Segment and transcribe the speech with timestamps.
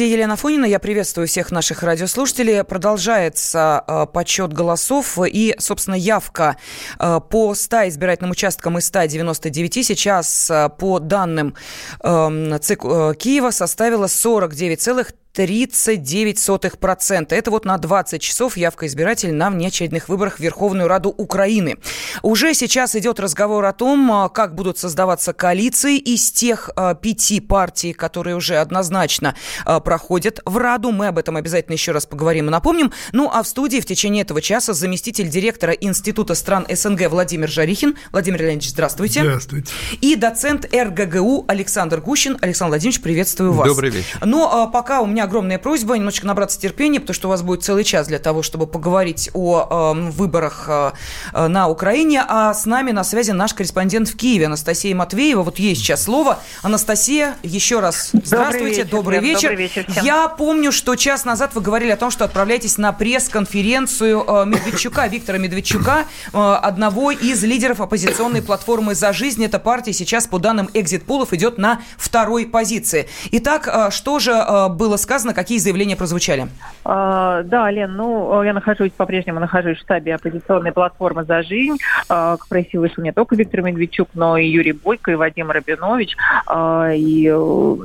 [0.00, 0.64] студии Елена Фонина.
[0.64, 2.64] Я приветствую всех наших радиослушателей.
[2.64, 6.56] Продолжается э, подсчет голосов и, собственно, явка
[6.98, 11.54] э, по 100 избирательным участкам из 199 сейчас, э, по данным
[12.02, 12.80] э, ЦИК
[13.18, 17.34] Киева, составила 49,3 39%.
[17.34, 21.78] Это вот на 20 часов явка избирателей на внеочередных выборах в Верховную Раду Украины.
[22.22, 27.40] Уже сейчас идет разговор о том, а, как будут создаваться коалиции из тех а, пяти
[27.40, 29.34] партий, которые уже однозначно
[29.64, 30.90] а, проходят в Раду.
[30.90, 32.92] Мы об этом обязательно еще раз поговорим и напомним.
[33.12, 37.96] Ну а в студии в течение этого часа заместитель директора Института стран СНГ Владимир Жарихин.
[38.12, 39.22] Владимир Леонидович, здравствуйте.
[39.22, 39.72] Здравствуйте.
[40.00, 42.38] И доцент РГГУ Александр Гущин.
[42.40, 43.68] Александр Владимирович, приветствую вас.
[43.68, 44.18] Добрый вечер.
[44.24, 47.84] Но пока у меня огромная просьба немножечко набраться терпения, потому что у вас будет целый
[47.84, 52.24] час для того, чтобы поговорить о э, выборах э, на Украине.
[52.26, 55.42] А с нами на связи наш корреспондент в Киеве Анастасия Матвеева.
[55.42, 56.38] Вот есть сейчас слово.
[56.62, 59.50] Анастасия, еще раз здравствуйте, добрый вечер.
[59.50, 59.84] Добрый вечер.
[59.86, 64.24] Добрый вечер Я помню, что час назад вы говорили о том, что отправляетесь на пресс-конференцию
[64.26, 69.44] э, Медведчука, Виктора Медведчука, э, одного из лидеров оппозиционной платформы «За жизнь».
[69.44, 73.08] Эта партия сейчас, по данным экзит-пулов, идет на второй позиции.
[73.32, 76.46] Итак, э, что же э, было сказано, какие заявления прозвучали?
[76.84, 81.76] А, да, Лен, ну, я нахожусь, по-прежнему нахожусь в штабе оппозиционной платформы «За жизнь».
[82.08, 86.16] А, к прессе вышел не только Виктор Медведчук, но и Юрий Бойко, и Вадим Рабинович,
[86.46, 87.76] а, и э,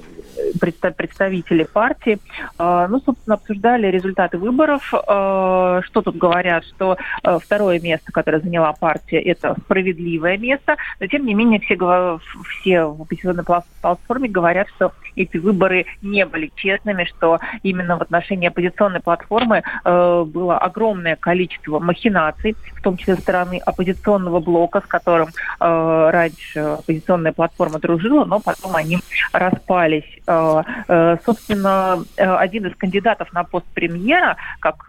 [0.59, 2.19] представители партии.
[2.57, 4.93] А, ну, собственно, обсуждали результаты выборов.
[4.93, 6.65] А, что тут говорят?
[6.65, 10.77] Что а, второе место, которое заняла партия, это справедливое место.
[10.99, 12.19] Но, тем не менее, все,
[12.59, 13.43] все в оппозиционной
[13.81, 20.57] платформе говорят, что эти выборы не были честными, что именно в отношении оппозиционной платформы было
[20.57, 25.29] огромное количество махинаций, в том числе со стороны оппозиционного блока, с которым
[25.59, 28.99] раньше оппозиционная платформа дружила, но потом они
[29.31, 30.03] распались.
[30.35, 34.85] Э, э, собственно, э, один из кандидатов на пост премьера, как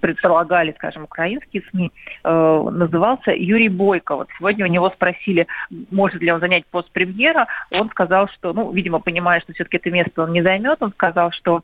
[0.00, 1.92] предполагали, скажем, украинские СМИ,
[2.24, 4.16] назывался Юрий Бойко.
[4.16, 5.46] Вот сегодня у него спросили,
[5.90, 7.46] может ли он занять пост премьера.
[7.70, 11.30] Он сказал, что, ну, видимо, понимая, что все-таки это место он не займет, он сказал,
[11.32, 11.62] что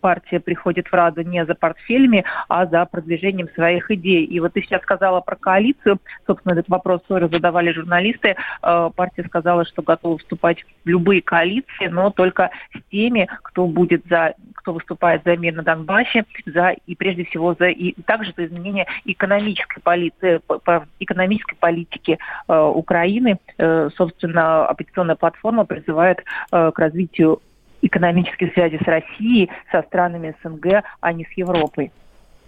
[0.00, 4.24] партия приходит в Раду не за портфелями, а за продвижением своих идей.
[4.24, 5.98] И вот ты сейчас сказала про коалицию.
[6.26, 8.36] Собственно, этот вопрос тоже задавали журналисты.
[8.60, 14.02] Партия сказала, что готова вступать в любые коалиции, коалиции, но только с теми, кто будет
[14.08, 18.46] за, кто выступает за мир на Донбассе, за и прежде всего за и также за
[18.46, 23.38] изменение экономической политики, по экономической политики э, Украины.
[23.58, 26.18] Э, собственно, оппозиционная платформа призывает
[26.52, 27.40] э, к развитию
[27.82, 31.92] экономических связей с Россией, со странами СНГ, а не с Европой.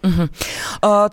[0.03, 0.29] Угу.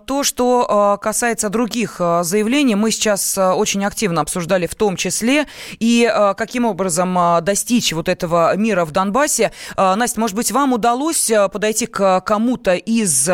[0.06, 5.46] То, что а, касается других а, заявлений, мы сейчас очень активно обсуждали в том числе,
[5.78, 9.52] и каким образом достичь вот этого мира в Донбассе.
[9.76, 13.28] Настя, может быть, вам удалось подойти к кому-то из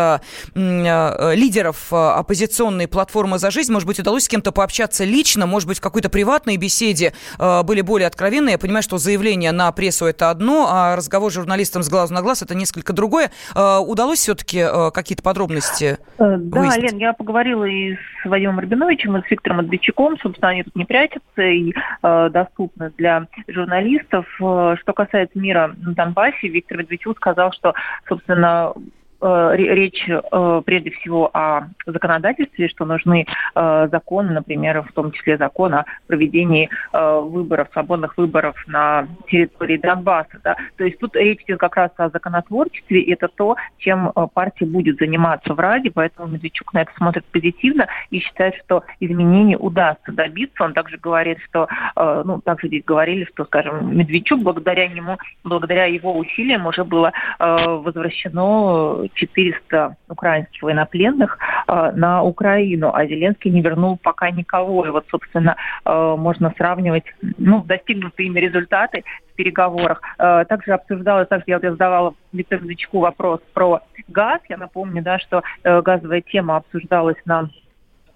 [0.55, 5.81] лидеров оппозиционной платформы «За жизнь», может быть, удалось с кем-то пообщаться лично, может быть, в
[5.81, 8.53] какой-то приватной беседе были более откровенные.
[8.53, 12.23] Я понимаю, что заявление на прессу– это одно, а разговор с журналистом с глазу на
[12.23, 13.31] глаз– это несколько другое.
[13.55, 16.93] Удалось все-таки какие-то подробности подробности э, Да, выяснить?
[16.93, 20.19] Лен, я поговорила и с Вадимом Рабиновичем, и с Виктором Матвейчуком.
[20.19, 24.27] Собственно, они тут не прячутся и э, доступны для журналистов.
[24.41, 27.75] Э, что касается мира на Донбассе, Виктор Медведчук сказал, что,
[28.09, 28.73] собственно,
[29.22, 35.75] речь э, прежде всего о законодательстве, что нужны э, законы, например, в том числе закон
[35.75, 40.41] о проведении выборов, свободных выборов на территории Донбасса.
[40.43, 40.56] Да?
[40.77, 44.99] То есть тут речь идет как раз о законотворчестве, и это то, чем партия будет
[44.99, 50.65] заниматься в Раде, поэтому Медведчук на это смотрит позитивно и считает, что изменений удастся добиться.
[50.65, 56.16] Он также говорит, что, ну, также здесь говорили, что, скажем, Медведчук благодаря нему, благодаря его
[56.16, 64.31] усилиям уже было возвращено 400 украинских военнопленных э, на Украину, а Зеленский не вернул пока
[64.31, 64.87] никого.
[64.87, 67.05] И вот, собственно, э, можно сравнивать
[67.38, 70.00] ну, достигнутые ими результаты в переговорах.
[70.19, 74.41] Э, также обсуждалось, также я, я задавала Виктору Дычку вопрос про газ.
[74.49, 77.50] Я напомню, да, что э, газовая тема обсуждалась на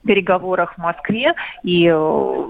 [0.07, 2.45] переговорах в Москве, и э,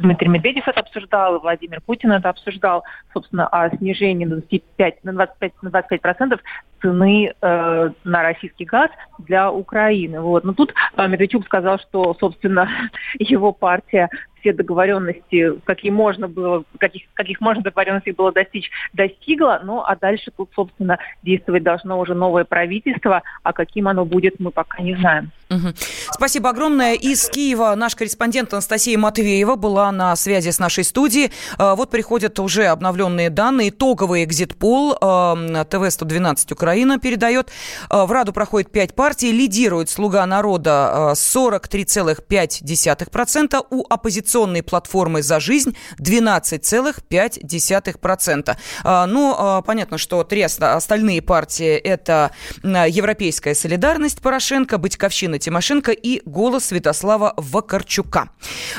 [0.00, 5.12] Дмитрий Медведев это обсуждал, и Владимир Путин это обсуждал, собственно, о снижении на 25, на
[5.12, 6.40] 25, на 25 процентов
[6.80, 10.20] цены э, на российский газ для Украины.
[10.20, 10.44] Вот.
[10.44, 12.68] Но тут э, Медведчук сказал, что, собственно,
[13.18, 14.08] его партия
[14.40, 19.60] все договоренности, какие можно было, каких, каких можно договоренностей было достичь, достигла.
[19.64, 24.50] Ну, а дальше тут, собственно, действовать должно уже новое правительство, а каким оно будет, мы
[24.50, 25.32] пока не знаем.
[25.50, 25.68] Угу.
[26.10, 26.92] Спасибо огромное.
[26.94, 31.32] Из Киева наш корреспондент Анастасия Матвеева была на связи с нашей студией.
[31.56, 33.70] А, вот приходят уже обновленные данные.
[33.70, 37.48] Итоговый экзит-пол ТВ-112 Украина передает.
[37.88, 39.32] А, в Раду проходит 5 партий.
[39.32, 43.66] Лидирует «Слуга народа» 43,5%.
[43.70, 43.84] У
[44.28, 48.56] оппозиционной платформы «За жизнь» 12,5%.
[48.84, 52.32] А, ну, понятно, что три остальные партии– это
[52.62, 58.28] Европейская солидарность Порошенко, Батьковщина Тимошенко и голос Святослава Вакарчука.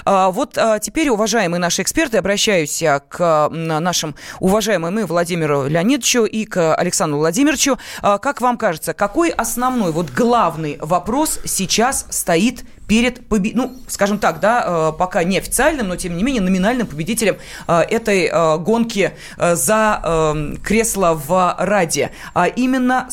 [0.05, 6.45] А, вот а, теперь, уважаемые наши эксперты, обращаюсь к нашим уважаемым и Владимиру Леонидовичу, и
[6.45, 7.79] к Александру Владимировичу.
[8.01, 14.39] А, как вам кажется, какой основной, вот главный вопрос сейчас стоит перед, ну, скажем так,
[14.39, 17.37] да, э, пока неофициальным, но тем не менее номинальным победителем
[17.67, 23.07] э, этой э, гонки за кресло в Раде, а именно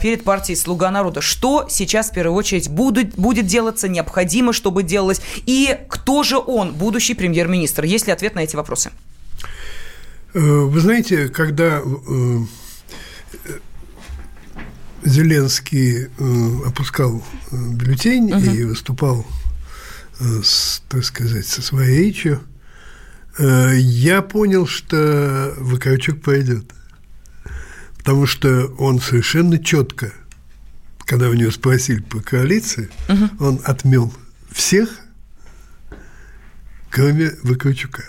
[0.00, 1.20] перед партией «Слуга народа».
[1.20, 6.74] Что сейчас в первую очередь будет, будет делаться, необходимо, чтобы делалось, и кто же он,
[6.74, 7.84] будущий премьер-министр?
[7.84, 8.90] Есть ли ответ на эти вопросы?
[10.34, 11.82] Вы знаете, когда
[15.04, 18.44] Зеленский э, опускал э, бюллетень угу.
[18.44, 19.26] и выступал,
[20.20, 22.40] э, с, так сказать, со своей речью,
[23.38, 26.64] я понял, что Вакарчук пойдет.
[27.98, 30.10] Потому что он совершенно четко,
[31.00, 33.44] когда у него спросили по коалиции, угу.
[33.44, 34.10] он отмел
[34.50, 34.88] всех,
[36.88, 38.04] кроме Вакарчука.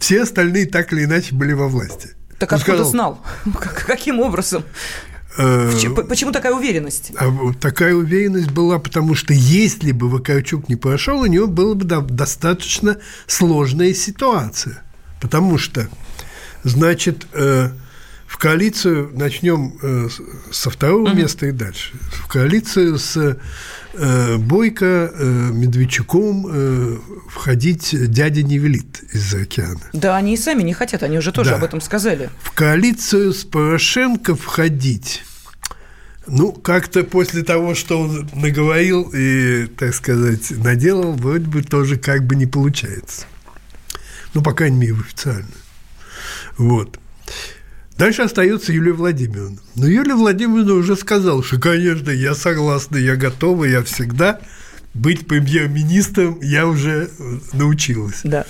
[0.00, 2.10] Все остальные так или иначе были во власти.
[2.40, 3.24] Так он откуда сказал, знал?
[3.86, 4.64] Каким образом?
[5.36, 5.72] Э,
[6.08, 7.12] почему такая уверенность?
[7.16, 11.84] А такая уверенность была, потому что если бы Вакарчук не прошел, у него была бы
[11.84, 14.82] достаточно сложная ситуация.
[15.20, 15.88] Потому что,
[16.62, 17.70] значит, э,
[18.26, 20.08] в коалицию начнем э,
[20.50, 21.16] со второго угу.
[21.16, 21.92] места и дальше.
[22.12, 23.38] В коалицию с
[24.38, 25.12] Бойко,
[25.52, 29.80] Медведчуком входить дядя не велит из-за океана.
[29.92, 31.56] Да, они и сами не хотят, они уже тоже да.
[31.56, 32.30] об этом сказали.
[32.42, 35.22] В коалицию с Порошенко входить
[36.26, 42.24] ну, как-то после того, что он наговорил и, так сказать, наделал, вроде бы тоже как
[42.24, 43.26] бы не получается.
[44.32, 45.46] Ну, по крайней мере, официально.
[46.56, 46.98] Вот.
[47.96, 49.58] Дальше остается Юлия Владимировна.
[49.76, 54.40] Но Юлия Владимировна уже сказала, что, конечно, я согласна, я готова, я всегда
[54.94, 57.10] быть премьер-министром, я уже
[57.52, 58.20] научилась.
[58.22, 58.46] Да.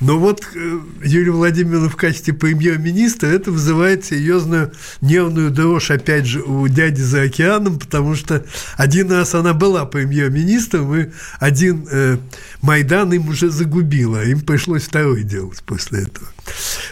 [0.00, 6.42] Но вот э, Юлия Владимировна в качестве премьер-министра, это вызывает серьезную нервную дрожь, опять же,
[6.42, 8.44] у дяди за океаном, потому что
[8.76, 12.18] один раз она была премьер-министром, и один э,
[12.62, 16.28] Майдан им уже загубила, им пришлось второй делать после этого.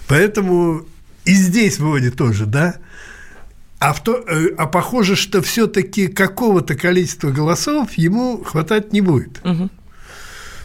[0.09, 0.87] Поэтому
[1.29, 2.77] и здесь вроде тоже, да,
[3.79, 9.39] а, в то, э, а похоже, что все-таки какого-то количества голосов ему хватать не будет.
[9.45, 9.69] Угу.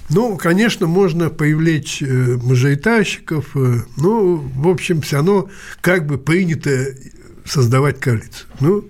[0.10, 5.50] Ну, конечно, можно привлечь э, мажоритарщиков, э, ну, в общем, все равно
[5.82, 6.96] как бы принято
[7.44, 8.48] создавать коалицию.
[8.62, 8.88] Ну,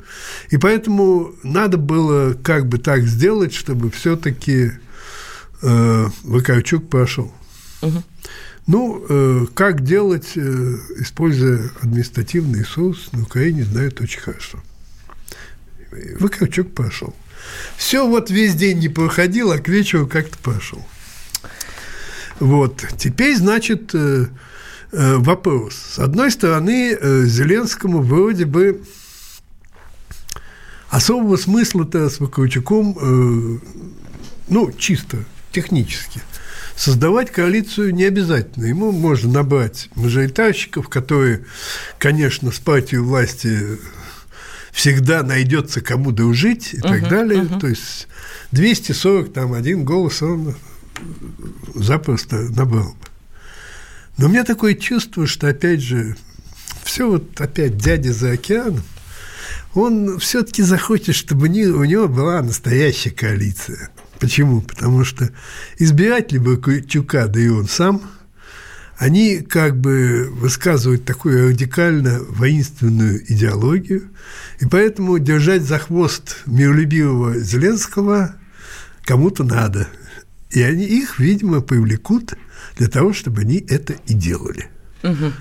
[0.52, 4.74] и поэтому надо было как бы так сделать, чтобы все-таки
[5.64, 7.34] э, Вакарчук прошел.
[7.82, 8.04] Угу.
[8.66, 14.64] Ну, э, как делать, э, используя административный СУС, на Украине знают очень хорошо.
[16.20, 17.14] Вакарчук пошел.
[17.76, 20.84] Все вот весь день не проходил, а к вечеру как-то пошел.
[22.40, 22.86] Вот.
[22.98, 24.28] Теперь, значит, э,
[24.92, 25.76] вопрос.
[25.76, 28.82] С одной стороны, Зеленскому вроде бы
[30.90, 33.60] особого смысла-то с Вакарчуком,
[34.48, 35.18] ну, чисто
[35.52, 36.22] технически,
[36.76, 38.66] создавать коалицию не обязательно.
[38.66, 41.46] Ему можно набрать мажоритарщиков, которые,
[41.98, 43.80] конечно, с партией власти
[44.72, 47.44] всегда найдется кому дружить и uh-huh, так далее.
[47.44, 47.60] Uh-huh.
[47.60, 48.08] То есть
[48.52, 50.56] 240, там, один голос, он
[51.76, 53.08] запросто набрал бы.
[54.18, 56.16] Но у меня такое чувство, что, опять же,
[56.84, 58.84] все вот опять дядя за океаном,
[59.74, 63.90] он все-таки захочет, чтобы у него была настоящая коалиция.
[64.24, 64.62] Почему?
[64.62, 65.30] Потому что
[65.78, 68.02] избиратели Бакучука, да и он сам,
[68.98, 74.10] они как бы высказывают такую радикально воинственную идеологию,
[74.60, 78.36] и поэтому держать за хвост миролюбивого Зеленского
[79.04, 79.88] кому-то надо–
[80.54, 82.34] и они их, видимо, привлекут
[82.78, 84.70] для того, чтобы они это и делали.
[85.02, 85.34] Угу.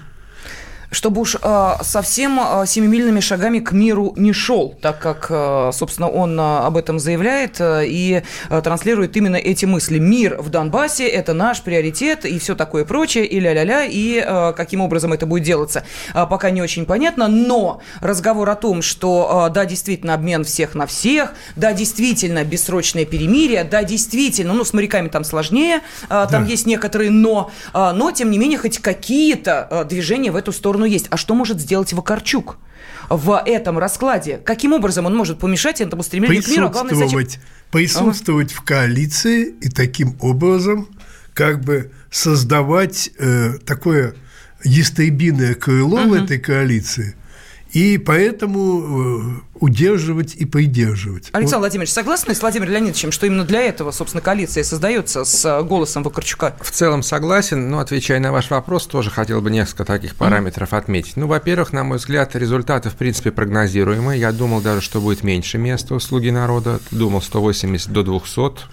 [0.93, 6.09] Чтобы уж э, совсем э, семимильными шагами к миру не шел, так как, э, собственно,
[6.09, 9.99] он э, об этом заявляет э, и э, транслирует именно эти мысли.
[9.99, 14.83] Мир в Донбассе– это наш приоритет и все такое прочее, и ля-ля-ля, и э, каким
[14.83, 15.83] образом это будет делаться,
[16.15, 17.27] э, пока не очень понятно.
[17.27, 23.07] Но разговор о том, что, э, да, действительно, обмен всех на всех, да, действительно, бессрочное
[23.07, 26.51] перемирие, да, действительно, ну, с моряками там сложнее, э, там да.
[26.51, 30.82] есть некоторые но, э, но, тем не менее, хоть какие-то э, движения в эту сторону
[30.85, 31.07] есть.
[31.11, 32.59] А что может сделать Вакарчук?
[33.09, 34.39] в этом раскладе?
[34.39, 36.67] Каким образом он может помешать этому стремлению к миру?
[36.67, 37.39] А главное, присутствовать,
[37.71, 38.61] присутствовать ага.
[38.61, 40.89] в коалиции и таким образом
[41.35, 44.15] как бы создавать э, такое
[44.65, 46.11] ястребиное крыло угу.
[46.11, 47.17] в этой коалиции,
[47.73, 51.29] и поэтому э, удерживать и придерживать.
[51.31, 51.61] Александр вот.
[51.61, 56.03] Владимирович, согласны с Владимиром Леонидовичем, что именно для этого, собственно, коалиция создается с э, голосом
[56.03, 56.57] Вакарчука?
[56.61, 60.79] В целом согласен, но, отвечая на ваш вопрос, тоже хотел бы несколько таких параметров mm-hmm.
[60.79, 61.17] отметить.
[61.17, 64.19] Ну, во-первых, на мой взгляд, результаты, в принципе, прогнозируемые.
[64.19, 68.67] Я думал даже, что будет меньше места у «Слуги народа», думал 180 до 200.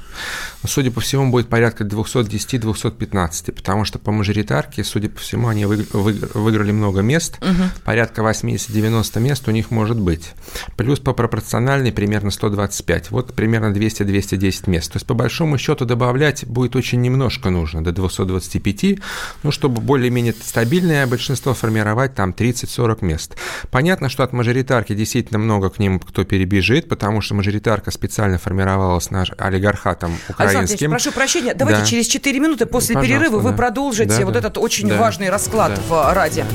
[0.66, 6.72] Судя по всему, будет порядка 210-215, потому что по мажоритарке, судя по всему, они выиграли
[6.72, 7.70] много мест, угу.
[7.86, 10.32] порядка 80-90 мест у них может быть.
[10.80, 14.90] Плюс по пропорциональной примерно 125, вот примерно 200-210 мест.
[14.90, 19.00] То есть, по большому счету, добавлять будет очень немножко нужно, до 225,
[19.44, 23.36] ну, чтобы более-менее стабильное большинство формировать там 30-40 мест.
[23.72, 29.12] Понятно, что от мажоритарки действительно много к ним кто перебежит, потому что мажоритарка специально формировалась
[29.12, 30.92] наш олигархатом украинским украинским.
[30.92, 31.88] прошу прощения, давайте да.
[31.88, 33.50] через 4 минуты после Пожалуйста, перерыва да.
[33.50, 34.40] вы продолжите да, вот да.
[34.40, 34.98] этот очень да.
[34.98, 35.82] важный расклад да.
[35.90, 36.46] в Раде.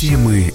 [0.00, 0.54] Темы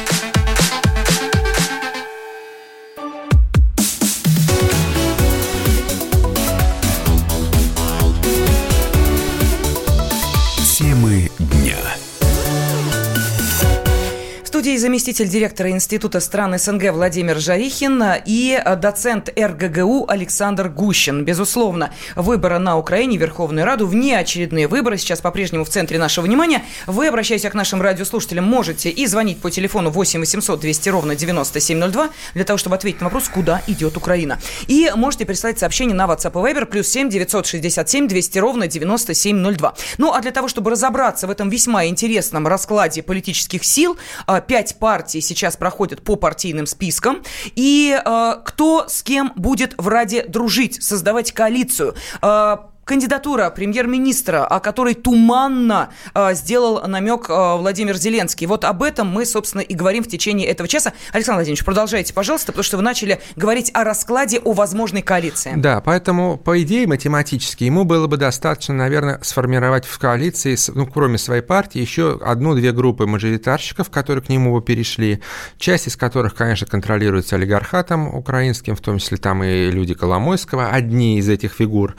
[14.81, 21.23] Заместитель директора Института стран СНГ Владимир Жарихин и доцент РГГУ Александр Гущин.
[21.23, 26.63] Безусловно, выборы на Украине, Верховную Раду, внеочередные выборы сейчас по-прежнему в центре нашего внимания.
[26.87, 32.09] Вы, обращаясь к нашим радиослушателям, можете и звонить по телефону 8 800 200 ровно 9702
[32.33, 34.39] для того, чтобы ответить на вопрос, куда идет Украина.
[34.67, 39.75] И можете прислать сообщение на WhatsApp и Viber плюс 7 967 200 ровно 9702.
[39.99, 44.79] Ну, а для того, чтобы разобраться в этом весьма интересном раскладе политических сил, а, пять
[44.79, 47.23] партий сейчас проходят по партийным спискам.
[47.55, 51.95] И э, кто с кем будет в Раде дружить, создавать коалицию?
[52.21, 58.47] Э, кандидатура премьер-министра, о которой туманно э, сделал намек э, Владимир Зеленский.
[58.47, 60.93] Вот об этом мы, собственно, и говорим в течение этого часа.
[61.13, 65.53] Александр Владимирович, продолжайте, пожалуйста, потому что вы начали говорить о раскладе, о возможной коалиции.
[65.55, 71.17] Да, поэтому, по идее, математически ему было бы достаточно, наверное, сформировать в коалиции, ну, кроме
[71.17, 75.21] своей партии, еще одну-две группы мажоритарщиков, которые к нему бы перешли,
[75.57, 81.19] часть из которых, конечно, контролируется олигархатом украинским, в том числе там и люди Коломойского, одни
[81.19, 81.95] из этих фигур.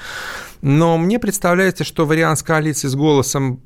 [0.63, 3.63] Но мне представляется, что вариант с коалицией с голосом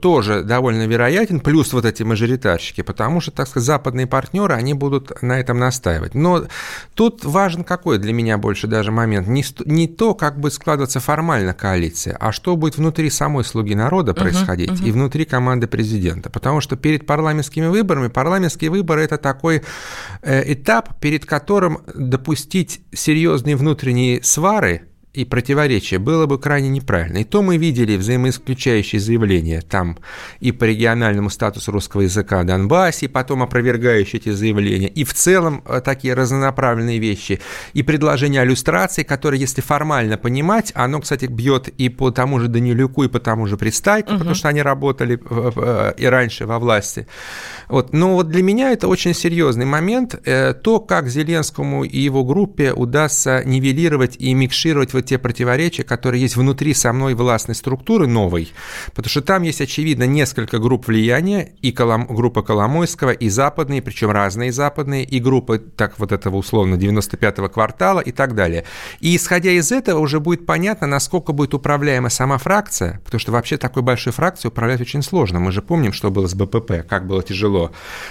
[0.00, 5.22] тоже довольно вероятен, плюс вот эти мажоритарщики, потому что, так сказать, западные партнеры, они будут
[5.22, 6.14] на этом настаивать.
[6.14, 6.46] Но
[6.94, 11.54] тут важен какой для меня больше даже момент, не, не то, как будет складываться формально
[11.54, 14.88] коалиция, а что будет внутри самой «Слуги народа» происходить uh-huh, uh-huh.
[14.88, 16.30] и внутри команды президента.
[16.30, 19.62] Потому что перед парламентскими выборами, парламентские выборы– это такой
[20.22, 27.18] э, этап, перед которым допустить серьезные внутренние свары– и противоречия было бы крайне неправильно.
[27.18, 29.98] И то мы видели взаимоисключающие заявления там
[30.38, 35.64] и по региональному статусу русского языка Донбассе, и потом опровергающие эти заявления, и в целом
[35.66, 37.40] э, такие разнонаправленные вещи,
[37.72, 42.46] и предложение о люстрации, которое, если формально понимать, оно, кстати, бьет и по тому же
[42.46, 44.18] Данилюку, и по тому же Пристайку, угу.
[44.18, 47.08] потому что они работали э, и раньше во власти.
[47.68, 47.92] Вот.
[47.92, 52.72] Но вот для меня это очень серьезный момент, э, то, как Зеленскому и его группе
[52.72, 58.52] удастся нивелировать и микшировать в учитывать те противоречия, которые есть внутри самой властной структуры новой,
[58.94, 64.10] потому что там есть, очевидно, несколько групп влияния, и Колом, группа Коломойского, и западные, причем
[64.10, 68.64] разные западные, и группы, так вот этого условно, 95-го квартала и так далее.
[69.00, 73.56] И исходя из этого уже будет понятно, насколько будет управляема сама фракция, потому что вообще
[73.56, 75.40] такой большой фракцией управлять очень сложно.
[75.40, 77.70] Мы же помним, что было с БПП, как было тяжело.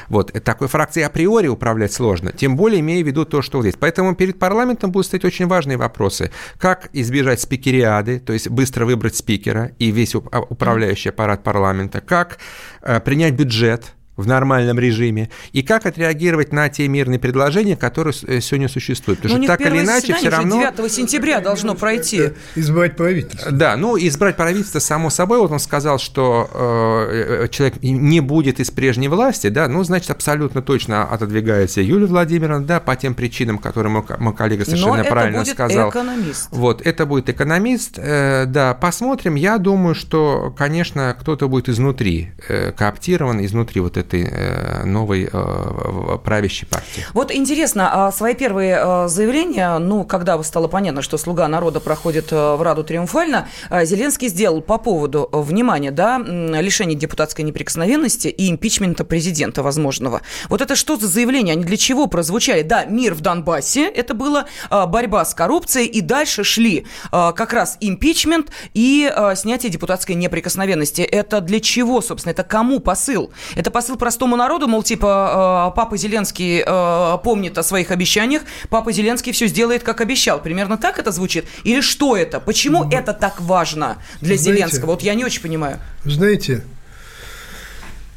[0.10, 3.78] Вот, такой фракцией априори управлять сложно, тем более имея в виду то, что есть.
[3.80, 6.32] Поэтому перед парламентом будут стоять очень важные вопросы.
[6.58, 12.40] Как избежать спикериады, то есть быстро выбрать спикера и весь управляющий аппарат парламента, как
[12.82, 18.42] э, принять бюджет, в нормальном режиме, и как отреагировать на те мирные предложения, которые э,
[18.42, 19.22] сегодня существуют.
[19.22, 20.72] Потому Но что так или иначе все равно...
[20.76, 22.32] 9 сентября должно пройти.
[22.56, 23.52] Избрать правительство.
[23.52, 25.40] Да, ну избрать правительство само собой.
[25.40, 30.62] Вот он сказал, что э, человек не будет из прежней власти, да, ну, значит, абсолютно
[30.62, 35.38] точно отодвигается Юлия Владимировна, да, по тем причинам, которые мой, мой коллега совершенно Но правильно
[35.38, 35.90] это будет сказал.
[35.90, 36.48] экономист.
[36.52, 39.36] Вот, это будет экономист, э, да, посмотрим.
[39.36, 46.18] Я думаю, что, конечно, кто-то будет изнутри э, кооптирован, изнутри вот этой э, новой э,
[46.24, 47.06] правящей партии.
[47.14, 52.32] Вот интересно, а свои первые э, заявления, ну, когда стало понятно, что «Слуга народа» проходит
[52.32, 59.62] в Раду триумфально, Зеленский сделал по поводу, внимания, да, лишения депутатской неприкосновенности и импичмента президента
[59.62, 60.22] возможного.
[60.50, 61.54] Вот это что за заявления?
[61.54, 62.64] Они для чего прозвучали?
[62.64, 68.48] Да, мир в Донбассе, это было борьба с коррупцией, и дальше шли как раз импичмент
[68.74, 71.02] и снятие депутатской неприкосновенности.
[71.02, 72.32] Это для чего, собственно?
[72.32, 73.32] Это кому посыл?
[73.56, 78.92] Это посыл простому народу, мол, типа, э, папа Зеленский э, помнит о своих обещаниях, папа
[78.92, 80.42] Зеленский все сделает, как обещал.
[80.42, 81.46] Примерно так это звучит?
[81.66, 82.40] Или что это?
[82.40, 84.92] Почему ну, это так важно для знаете, Зеленского?
[84.92, 85.78] Вот я не очень понимаю.
[86.06, 86.64] Знаете,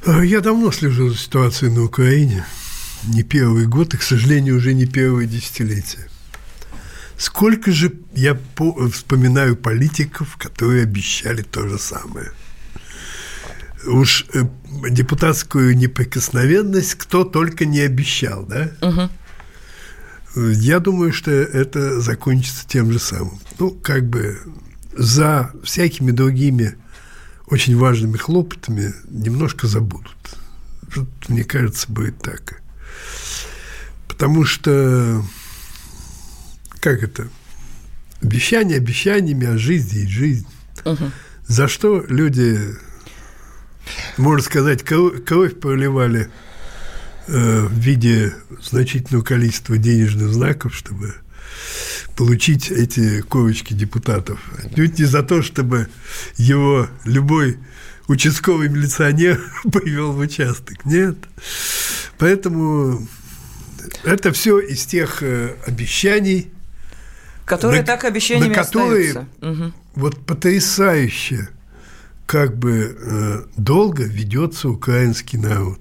[0.07, 2.45] э, я давно слежу за ситуацией на Украине.
[3.05, 6.09] Не первый год, и, к сожалению, уже не первое десятилетие.
[7.19, 8.37] Сколько же я
[8.93, 12.31] вспоминаю политиков, которые обещали то же самое–
[13.87, 14.43] уж э,
[14.91, 18.71] депутатскую неприкосновенность кто только не обещал, да?
[18.81, 19.11] Угу.
[20.53, 23.39] Я думаю, что это закончится тем же самым.
[23.59, 24.39] Ну, как бы
[24.97, 26.77] за всякими другими
[27.47, 30.17] очень важными хлопотами немножко забудут.
[31.29, 32.63] Мне кажется, будет так.
[34.09, 35.23] Потому что,
[36.81, 37.29] как это,
[38.23, 40.47] обещания обещаниями, а жизнь есть жизнь.
[40.85, 41.11] Угу.
[41.47, 42.59] За что люди
[44.17, 46.31] можно сказать, кровь проливали
[47.27, 51.15] э, в виде значительного количества денежных знаков, чтобы
[52.17, 54.41] получить эти корочки депутатов.
[54.59, 55.89] Отнюдь не за то, чтобы
[56.37, 57.59] его любой
[58.09, 59.41] участковый милиционер
[59.73, 60.85] привел в участок.
[60.85, 61.17] Нет.
[62.19, 63.07] Поэтому
[64.05, 66.51] это все из тех э, обещаний,
[67.45, 69.73] которые на, так обещаниями на которые остаются.
[69.95, 71.49] Вот потрясающе
[72.33, 75.79] как бы э, долго ведется украинский народ.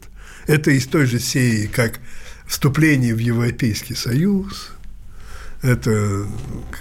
[0.48, 2.02] Это из той же серии, как
[2.46, 4.72] вступление в Европейский Союз,
[5.62, 6.26] это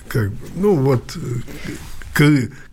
[0.09, 1.17] как, ну вот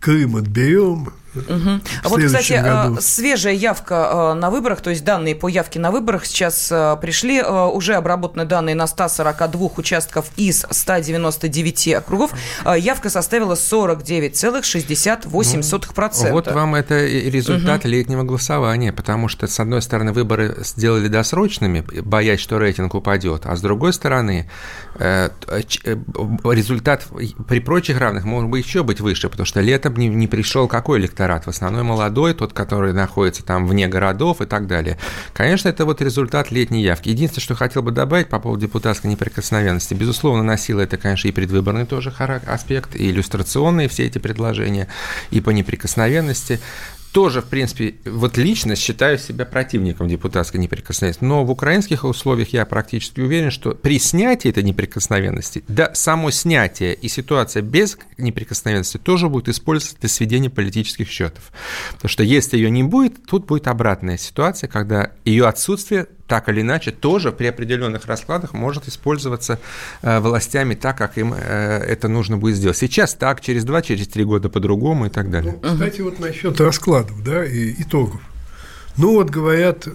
[0.00, 1.80] Крым отберем, Угу.
[2.04, 2.96] А вот, кстати, году.
[2.96, 6.96] Э, свежая явка э, на выборах, то есть данные по явке на выборах сейчас э,
[7.00, 7.42] пришли.
[7.42, 12.32] Уже обработаны данные на 142 участков из 199 округов.
[12.76, 16.24] Явка составила 49,68%.
[16.24, 17.88] Ну, вот вам это результат угу.
[17.88, 23.56] летнего голосования, потому что, с одной стороны, выборы сделали досрочными, боясь, что рейтинг упадет, а
[23.56, 24.50] с другой стороны,
[24.98, 27.06] результат
[27.48, 30.98] при прочих равных может быть еще быть выше, потому что летом не, не пришел какой
[30.98, 34.98] электорат электорат, в основном молодой, тот, который находится там вне городов и так далее.
[35.32, 37.10] Конечно, это вот результат летней явки.
[37.10, 41.86] Единственное, что хотел бы добавить по поводу депутатской неприкосновенности, безусловно, носило это, конечно, и предвыборный
[41.86, 42.12] тоже
[42.46, 44.88] аспект, и иллюстрационные все эти предложения,
[45.30, 46.60] и по неприкосновенности
[47.18, 51.24] тоже, в принципе, вот лично считаю себя противником депутатской неприкосновенности.
[51.24, 56.94] Но в украинских условиях я практически уверен, что при снятии этой неприкосновенности, да, само снятие
[56.94, 61.50] и ситуация без неприкосновенности тоже будет использоваться для сведения политических счетов.
[61.90, 66.60] Потому что если ее не будет, тут будет обратная ситуация, когда ее отсутствие так или
[66.60, 69.58] иначе тоже при определенных раскладах может использоваться
[70.02, 72.76] э, властями так, как им э, это нужно будет сделать.
[72.76, 75.58] Сейчас так, через два, через три года по-другому и так далее.
[75.62, 78.20] Ну, кстати, вот насчет раскладов, да, и итогов.
[78.98, 79.88] Ну вот говорят,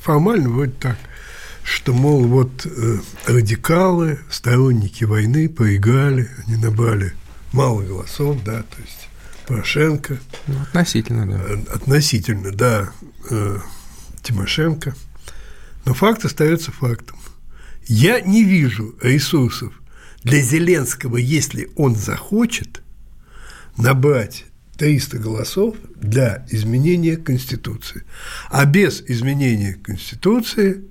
[0.00, 0.96] формально вроде так,
[1.62, 7.12] что, мол, вот э, радикалы, сторонники войны проиграли, они набрали
[7.52, 9.08] мало голосов, да, то есть
[9.46, 10.18] Порошенко.
[10.46, 11.74] Ну, относительно, да.
[11.74, 12.88] Относительно, да.
[14.26, 14.94] Тимошенко.
[15.84, 17.16] Но факт остается фактом.
[17.86, 19.72] Я не вижу ресурсов
[20.24, 22.82] для Зеленского, если он захочет,
[23.76, 24.46] набрать
[24.78, 28.02] 300 голосов для изменения Конституции.
[28.50, 30.82] А без изменения Конституции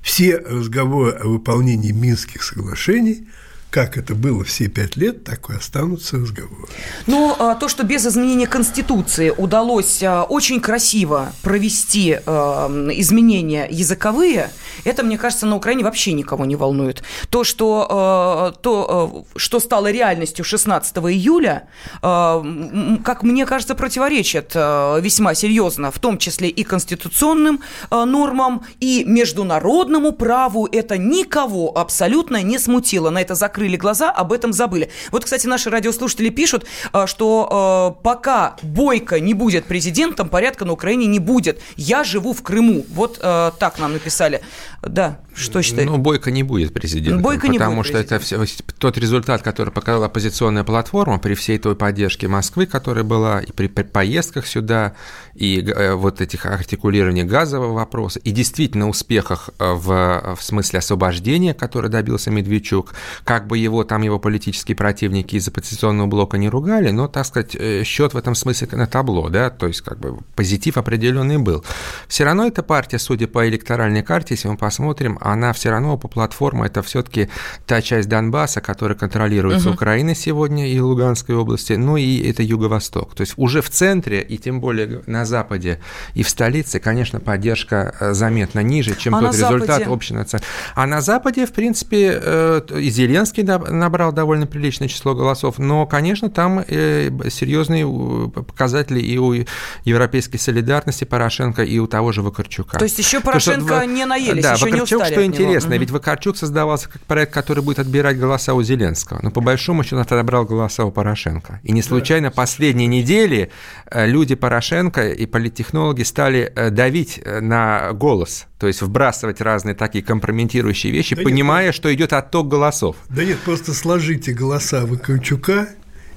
[0.00, 3.28] все разговоры о выполнении Минских соглашений–
[3.70, 6.68] как это было все пять лет, так и останутся разговоры.
[7.06, 14.50] Но а, то, что без изменения Конституции удалось а, очень красиво провести а, изменения языковые,
[14.84, 17.02] это, мне кажется, на Украине вообще никого не волнует.
[17.30, 21.68] То, что, то, что стало реальностью 16 июля,
[22.00, 30.66] как мне кажется, противоречит весьма серьезно, в том числе и конституционным нормам, и международному праву.
[30.70, 33.10] Это никого абсолютно не смутило.
[33.10, 34.90] На это закрыто закрыли глаза, об этом забыли.
[35.12, 40.72] Вот, кстати, наши радиослушатели пишут, э, что э, пока Бойко не будет президентом, порядка на
[40.72, 41.60] Украине не будет.
[41.76, 42.86] Я живу в Крыму.
[42.88, 44.40] Вот э, так нам написали.
[44.82, 45.90] Да, что считаете?
[45.90, 47.22] Ну, Бойко не будет президентом.
[47.22, 48.44] Бойко не потому будет что это все,
[48.78, 53.68] тот результат, который показала оппозиционная платформа при всей той поддержке Москвы, которая была и при
[53.68, 54.94] поездках сюда,
[55.34, 62.30] и вот этих артикулирований газового вопроса, и действительно успехах в, в смысле освобождения, который добился
[62.30, 67.26] Медведчук, как бы его там его политические противники из оппозиционного блока не ругали, но, так
[67.26, 71.38] сказать, э, счет в этом смысле на табло, да, то есть как бы позитив определенный
[71.38, 71.64] был.
[72.08, 76.08] Все равно эта партия, судя по электоральной карте, если мы посмотрим, она все равно по
[76.08, 77.28] платформе это все-таки
[77.66, 79.74] та часть Донбасса, которая контролируется угу.
[79.74, 83.14] Украиной сегодня и Луганской области, ну и это Юго-Восток.
[83.14, 85.80] То есть уже в центре и тем более на Западе
[86.14, 89.90] и в столице, конечно, поддержка э, заметно ниже, чем а тот результат Западе?
[89.90, 90.48] общенациональный.
[90.74, 96.30] А на Западе, в принципе, э, и Зеленский набрал довольно приличное число голосов, но, конечно,
[96.30, 97.86] там э, серьезные
[98.30, 99.44] показатели и у
[99.84, 102.78] европейской солидарности Порошенко, и у того же Вакарчука.
[102.78, 106.36] То есть еще Порошенко что, не наелись, да, еще Вакарчук, не что интересно, ведь Вакарчук
[106.36, 110.44] создавался как проект, который будет отбирать голоса у Зеленского, но по большому счету он отобрал
[110.44, 111.60] голоса у Порошенко.
[111.62, 112.34] И не случайно да.
[112.34, 113.50] последние недели
[113.90, 120.04] э, люди Порошенко и политтехнологи стали э, давить на голос то есть вбрасывать разные такие
[120.04, 122.96] компрометирующие вещи, да понимая, нет, что идет отток голосов.
[123.08, 125.70] Да нет, просто сложите голоса Вакарчука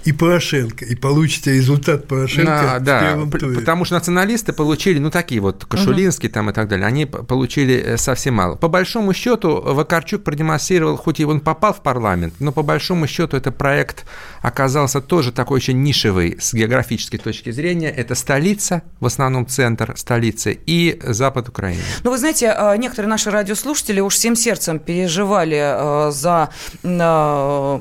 [0.06, 3.56] и Порошенко, и получите результат Порошенко а, в да, первом туре.
[3.56, 6.34] Потому что националисты получили, ну, такие вот, Кашулинский угу.
[6.34, 8.56] там и так далее, они получили э, совсем мало.
[8.56, 13.38] По большому счету, Вакарчук продемонстрировал, хоть и он попал в парламент, но по большому счету
[13.38, 14.06] этот проект
[14.42, 17.90] оказался тоже такой очень нишевый с географической точки зрения.
[17.90, 21.82] Это столица, в основном центр столицы, и запад Украины.
[22.04, 26.50] Ну, вы знаете, а, некоторые наши радиослушатели уж всем сердцем переживали а, за
[26.84, 27.80] Э,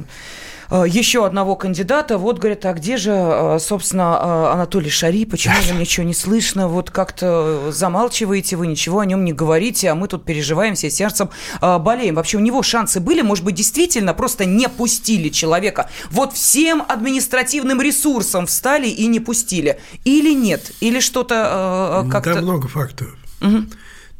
[0.72, 2.16] еще одного кандидата.
[2.16, 5.26] Вот, говорят, а где же, э, собственно, э, Анатолий Шари?
[5.26, 6.66] Почему же ничего не слышно?
[6.66, 11.28] Вот как-то замалчиваете вы, ничего о нем не говорите, а мы тут переживаем все сердцем,
[11.60, 12.14] болеем.
[12.14, 15.90] Вообще у него шансы были, может быть, действительно просто не пустили человека.
[16.10, 19.78] Вот всем административным ресурсом встали и не пустили.
[20.04, 20.72] Или нет?
[20.80, 22.34] Или что-то как-то...
[22.34, 23.14] Там много факторов.
[23.40, 23.64] Угу.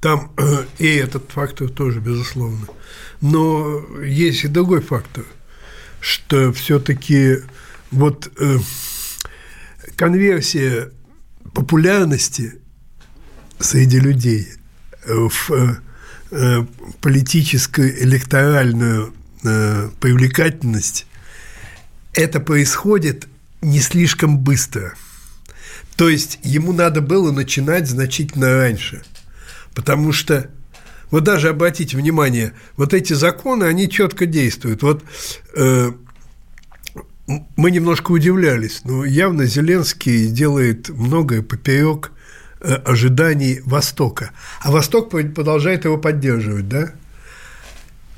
[0.01, 0.33] Там
[0.79, 2.67] и этот фактор тоже, безусловно.
[3.21, 5.25] Но есть и другой фактор–
[6.03, 7.37] что все-таки
[7.93, 8.59] вот э,
[9.97, 10.91] конверсия
[11.55, 12.55] популярности
[13.61, 14.49] среди людей
[15.07, 15.77] в э,
[16.33, 16.67] э,
[17.01, 21.07] политическую электоральную э, привлекательность,
[22.15, 23.29] это происходит
[23.61, 24.95] не слишком быстро.
[25.97, 29.03] То есть ему надо было начинать значительно раньше,
[29.75, 30.51] потому что
[31.12, 34.83] вот даже обратите внимание, вот эти законы, они четко действуют.
[34.83, 35.05] Вот
[35.55, 35.92] э,
[37.55, 42.12] мы немножко удивлялись, но явно Зеленский делает многое поперек
[42.61, 44.31] э, ожиданий Востока.
[44.62, 46.92] А Восток продолжает его поддерживать, да?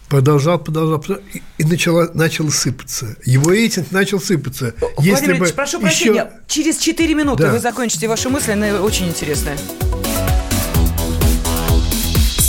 [0.09, 1.27] Продолжал, продолжал, продолжал
[1.59, 3.17] и начало, начал сыпаться.
[3.25, 4.73] Его рейтинг начал сыпаться.
[4.99, 5.87] Если Владимир бы прошу еще...
[5.87, 7.53] прощения, через 4 минуты да.
[7.53, 9.59] вы закончите ваши мысли, она очень интересная.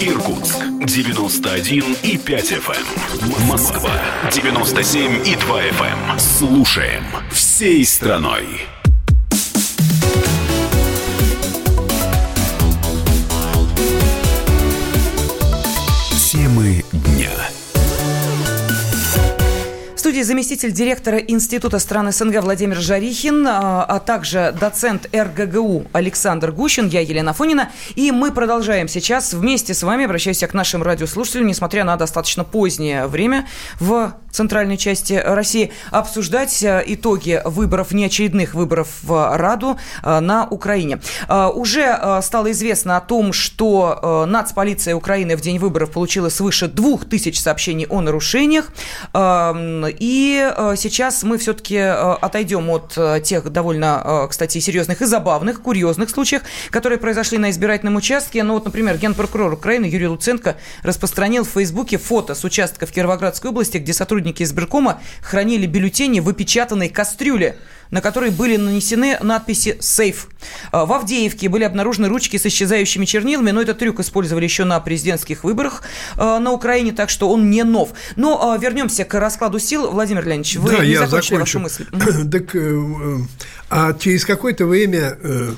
[0.00, 2.86] Иркутск 91 и 5 FM.
[3.22, 3.46] Эм.
[3.46, 3.92] Москва
[4.30, 6.12] 97 и 2 FM.
[6.12, 6.18] Эм.
[6.18, 8.66] Слушаем всей страной.
[20.20, 26.88] Студии заместитель директора Института стран СНГ Владимир Жарихин, а, а также доцент РГГУ Александр Гущин,
[26.88, 27.70] я Елена Фонина.
[27.94, 33.06] И мы продолжаем сейчас вместе с вами, обращаюсь к нашим радиослушателям, несмотря на достаточно позднее
[33.06, 33.46] время
[33.78, 41.00] в центральной части России, обсуждать э, итоги выборов, неочередных выборов в Раду э, на Украине.
[41.28, 47.04] Э, уже стало известно о том, что нацполиция Украины в день выборов получила свыше двух
[47.04, 48.68] тысяч сообщений о нарушениях.
[49.12, 56.42] Эм, и сейчас мы все-таки отойдем от тех довольно, кстати, серьезных и забавных, курьезных случаев,
[56.70, 58.42] которые произошли на избирательном участке.
[58.42, 63.78] Ну вот, например, генпрокурор Украины Юрий Луценко распространил в Фейсбуке фото с участков Кировоградской области,
[63.78, 67.56] где сотрудники сотрудники избиркома хранили бюллетени в опечатанной кастрюле,
[67.90, 70.28] на которой были нанесены надписи «Сейф».
[70.72, 74.78] А, в Авдеевке были обнаружены ручки с исчезающими чернилами, но этот трюк использовали еще на
[74.80, 75.82] президентских выборах
[76.16, 77.90] а, на Украине, так что он не нов.
[78.16, 79.90] Но а, вернемся к раскладу сил.
[79.90, 81.58] Владимир Леонидович, вы да, не я закончили закончу.
[81.58, 81.86] вашу мысль.
[82.30, 83.18] Так, э,
[83.70, 85.52] а через какое-то время э,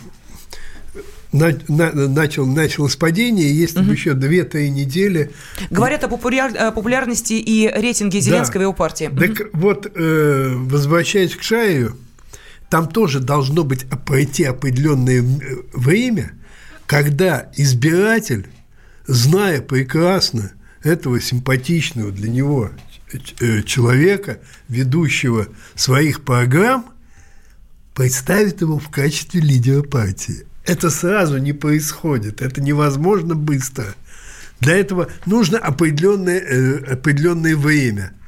[1.32, 3.88] на, на, начал, началось падение, если угу.
[3.88, 5.32] бы еще 2-3 недели...
[5.70, 8.60] Говорят о, популяр, популярности и рейтинге Зеленского да.
[8.60, 9.10] и его партии.
[9.18, 9.48] Так угу.
[9.52, 11.96] вот, э, возвращаясь к Шаю,
[12.68, 15.22] там тоже должно быть пройти определенное
[15.72, 16.32] время,
[16.86, 18.46] когда избиратель,
[19.06, 22.70] зная прекрасно этого симпатичного для него
[23.40, 26.86] э, человека, ведущего своих программ,
[27.94, 30.46] представит его в качестве лидера партии.
[30.64, 33.94] Это сразу не происходит, это невозможно быстро.
[34.60, 38.12] Для этого нужно определенное, э, определенное время–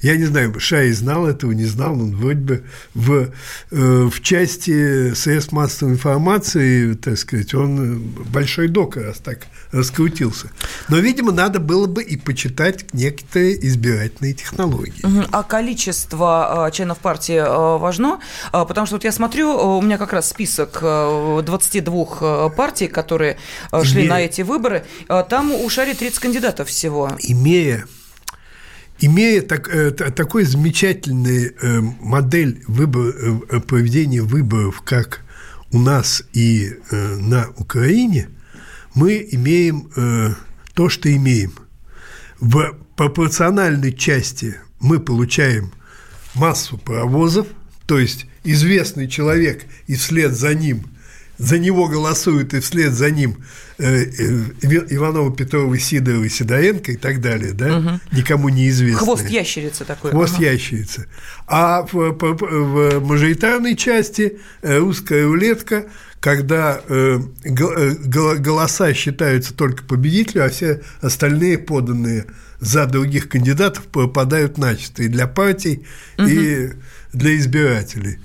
[0.00, 3.30] я не знаю, Шай знал этого, не знал, он вроде бы в,
[3.70, 10.50] э, в части средств массовой информации, так сказать, он большой док раз так раскрутился.
[10.88, 15.04] Но, видимо, надо было бы и почитать некоторые избирательные технологии.
[15.32, 18.20] А количество а, членов партии а, важно?
[18.52, 23.36] Потому что вот я смотрю, у меня как раз список 22 партий, которые
[23.82, 24.10] шли Имея...
[24.10, 24.84] на эти выборы.
[25.28, 27.10] Там у Шари 30 кандидатов всего.
[27.18, 27.86] Имея
[29.00, 33.14] имея так, э, такой замечательный э, модель выбор,
[33.50, 35.20] э, проведения выборов, как
[35.70, 38.28] у нас и э, на Украине,
[38.94, 40.34] мы имеем э,
[40.74, 41.52] то, что имеем.
[42.40, 45.72] В пропорциональной части мы получаем
[46.34, 47.46] массу паровозов,
[47.86, 50.84] то есть известный человек и вслед за ним–
[51.38, 53.36] за него голосуют и вслед за ним
[53.78, 54.44] э, э,
[54.90, 57.88] Иванова, Петрова, Сидорова, Сидоренко и так далее, да, угу.
[58.12, 58.98] никому неизвестно.
[58.98, 60.10] Хвост ящерицы такой.
[60.10, 60.44] Хвост ага.
[60.44, 61.06] ящерицы.
[61.46, 65.86] А в, в, в мажоритарной части э, русская рулетка,
[66.20, 72.26] когда э, голоса считаются только победителю, а все остальные поданные
[72.58, 75.86] за других кандидатов попадают начисто и для партий,
[76.18, 76.26] угу.
[76.26, 76.70] и
[77.12, 78.18] для избирателей.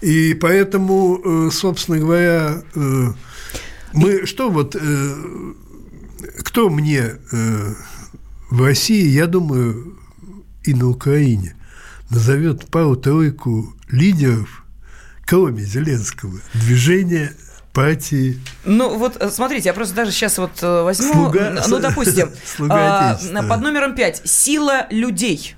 [0.00, 3.12] И поэтому, э, собственно говоря, э,
[3.92, 5.14] мы что вот, э,
[6.40, 7.18] кто мне
[8.50, 9.98] в России, я думаю,
[10.64, 11.56] и на Украине
[12.10, 14.64] назовет пару-тройку лидеров,
[15.24, 17.32] кроме Зеленского, движения
[17.72, 18.40] партии.
[18.64, 22.30] Ну вот смотрите, я просто даже сейчас вот возьму, Слуга, ну допустим,
[22.70, 25.54] а, под номером пять сила людей,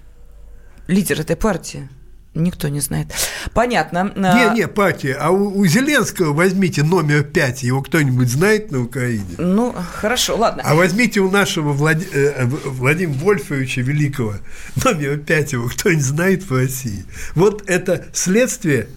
[0.87, 1.89] лидер этой партии.
[2.35, 3.09] Никто не знает.
[3.53, 4.13] Понятно.
[4.15, 5.15] Не, а не, партия.
[5.15, 7.63] А у, у Зеленского возьмите номер пять.
[7.63, 9.25] Его кто-нибудь знает на Украине?
[9.39, 10.63] Ну, хорошо, ладно.
[10.65, 11.99] А возьмите у нашего Влад...
[12.13, 14.35] Э, Владимира Вольфовича Великого
[14.85, 15.53] номер пять.
[15.53, 17.05] Его кто-нибудь знает в России?
[17.35, 18.89] Вот это следствие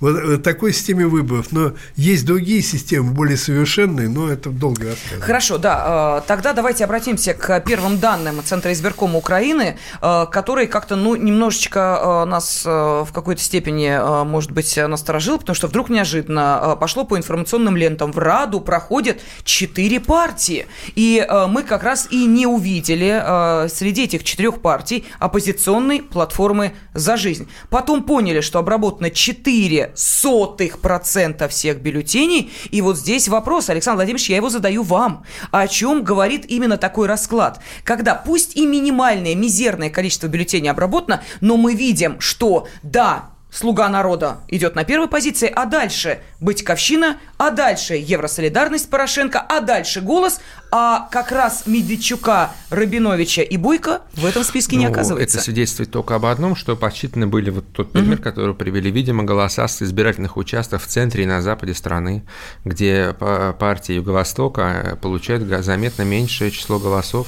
[0.00, 1.52] вот э, такой системе выборов.
[1.52, 5.24] Но есть другие системы, более совершенные, но это долго рассказывать.
[5.24, 6.20] Хорошо, да.
[6.20, 12.24] Э, тогда давайте обратимся к первым данным Центра избиркома Украины, э, который как-то, ну, немножечко
[12.26, 18.12] нас в какой-то степени, может быть, насторожил, потому что вдруг неожиданно пошло по информационным лентам.
[18.12, 20.66] В Раду проходят четыре партии.
[20.94, 27.48] И мы как раз и не увидели среди этих четырех партий оппозиционной платформы «За жизнь».
[27.68, 32.52] Потом поняли, что обработано четыре сотых процента всех бюллетеней.
[32.70, 35.24] И вот здесь вопрос, Александр Владимирович, я его задаю вам.
[35.50, 37.60] О чем говорит именно такой расклад?
[37.84, 44.38] Когда пусть и минимальное, мизерное количество бюллетеней обработано, но мы видим, что да, Слуга народа
[44.48, 51.08] идет на первой позиции, а дальше Батьковщина, а дальше Евросолидарность Порошенко, а дальше голос, а
[51.10, 55.38] как раз Медведчука, Рабиновича и Буйко в этом списке ну, не оказывается.
[55.38, 58.22] Это свидетельствует только об одном, что подсчитаны были вот тот пример, угу.
[58.22, 62.24] который привели, видимо, голоса с избирательных участков в центре и на западе страны,
[62.64, 63.14] где
[63.58, 67.26] партия Юго-Востока получает заметно меньшее число голосов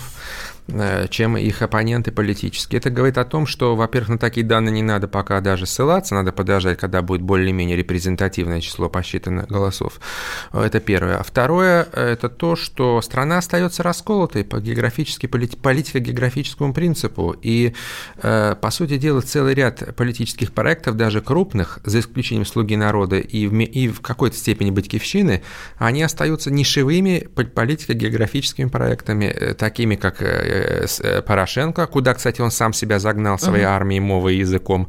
[1.10, 2.78] чем их оппоненты политические.
[2.78, 6.32] Это говорит о том, что, во-первых, на такие данные не надо пока даже ссылаться, надо
[6.32, 10.00] подождать, когда будет более-менее репрезентативное число посчитанных голосов.
[10.52, 11.18] Это первое.
[11.18, 17.34] А второе– это то, что страна остается расколотой по географически, политико-географическому принципу.
[17.42, 17.74] И,
[18.22, 23.46] э, по сути дела, целый ряд политических проектов, даже крупных, за исключением «Слуги народа» и
[23.46, 25.42] в, и в какой-то степени «Батькивщины»,
[25.78, 30.51] они остаются нишевыми политико-географическими проектами, э, такими как э,
[31.26, 33.76] Порошенко, куда, кстати, он сам себя загнал своей uh-huh.
[33.76, 34.88] армией, мовой языком,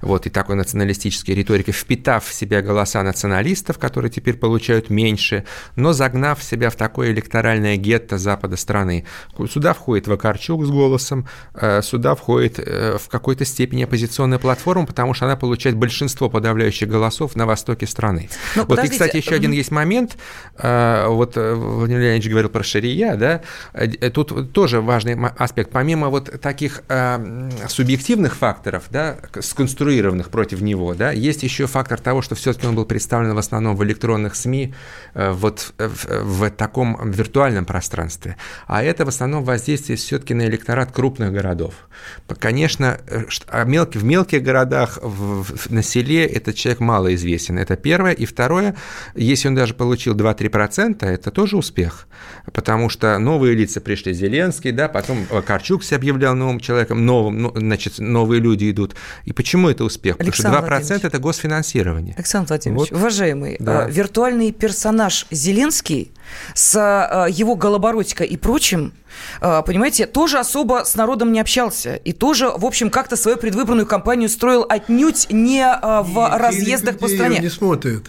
[0.00, 5.44] вот, и такой националистической риторикой, впитав в себя голоса националистов, которые теперь получают меньше,
[5.76, 9.04] но загнав себя в такое электоральное гетто запада страны.
[9.50, 11.28] Сюда входит Вакарчук с голосом,
[11.82, 17.46] сюда входит в какой-то степени оппозиционная платформа, потому что она получает большинство подавляющих голосов на
[17.46, 18.28] востоке страны.
[18.56, 20.16] Но вот и, кстати, еще один есть момент.
[20.56, 25.70] Вот э, Владимир Леонидович говорил про шария, да, э, тут тоже важный аспект.
[25.70, 27.22] Помимо вот таких а,
[27.68, 32.84] субъективных факторов, да, сконструированных против него, да, есть еще фактор того, что все-таки он был
[32.84, 34.74] представлен в основном в электронных СМИ,
[35.14, 38.36] э, вот в, в таком виртуальном пространстве.
[38.66, 41.74] А это в основном воздействие все-таки на электорат крупных городов.
[42.38, 42.98] Конечно,
[43.48, 47.58] а мелкий, в мелких городах, в, в, на селе этот человек мало известен.
[47.58, 48.12] Это первое.
[48.12, 48.74] И второе,
[49.14, 52.06] если он даже получил 2-3%, это тоже успех.
[52.52, 57.52] Потому что новые лица пришли, Зеленский, да, потом Карчук себя объявлял новым человеком, новым, ну,
[57.56, 58.94] значит, новые люди идут.
[59.24, 60.14] И почему это успех?
[60.20, 62.14] Александр Потому что 2%– это госфинансирование.
[62.16, 62.98] Александр Владимирович, вот.
[63.00, 63.88] уважаемый, да.
[63.88, 66.12] виртуальный персонаж Зеленский
[66.54, 68.92] с а, его голоборотикой и прочим,
[69.40, 71.96] понимаете, тоже особо с народом не общался.
[71.96, 77.08] И тоже, в общем, как-то свою предвыборную кампанию строил отнюдь не в и разъездах по
[77.08, 77.40] стране.
[77.40, 78.04] не смотрят.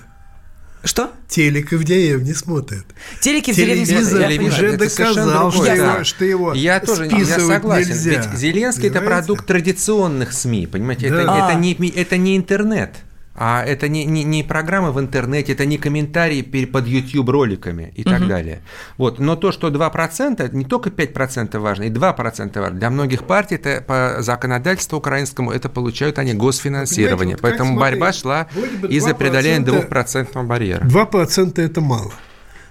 [0.86, 1.12] Что?
[1.28, 2.86] Телек в деревне смотрят.
[3.20, 4.30] Телеки в деревне смотрят.
[4.30, 7.90] Телевизор уже доказал, что, его, что его Я тоже я согласен.
[7.90, 8.12] Нельзя.
[8.12, 11.10] Ведь Зеленский– это продукт традиционных СМИ, понимаете?
[11.10, 11.22] Да.
[11.22, 11.50] Это, а.
[11.50, 12.92] это, не, это не интернет.
[13.38, 18.04] А это не, не, не программы в интернете, это не комментарии под YouTube роликами и
[18.06, 18.30] так угу.
[18.30, 18.62] далее.
[18.98, 19.20] Вот.
[19.20, 22.80] Но то, что 2%, не только 5% важно, и 2% важно.
[22.80, 27.36] Для многих партий это по законодательству украинскому это получают они госфинансирование.
[27.36, 28.48] Вот Поэтому смотри, борьба шла
[28.88, 30.86] из-за преодоления 2% барьера.
[30.86, 32.14] 2% это мало.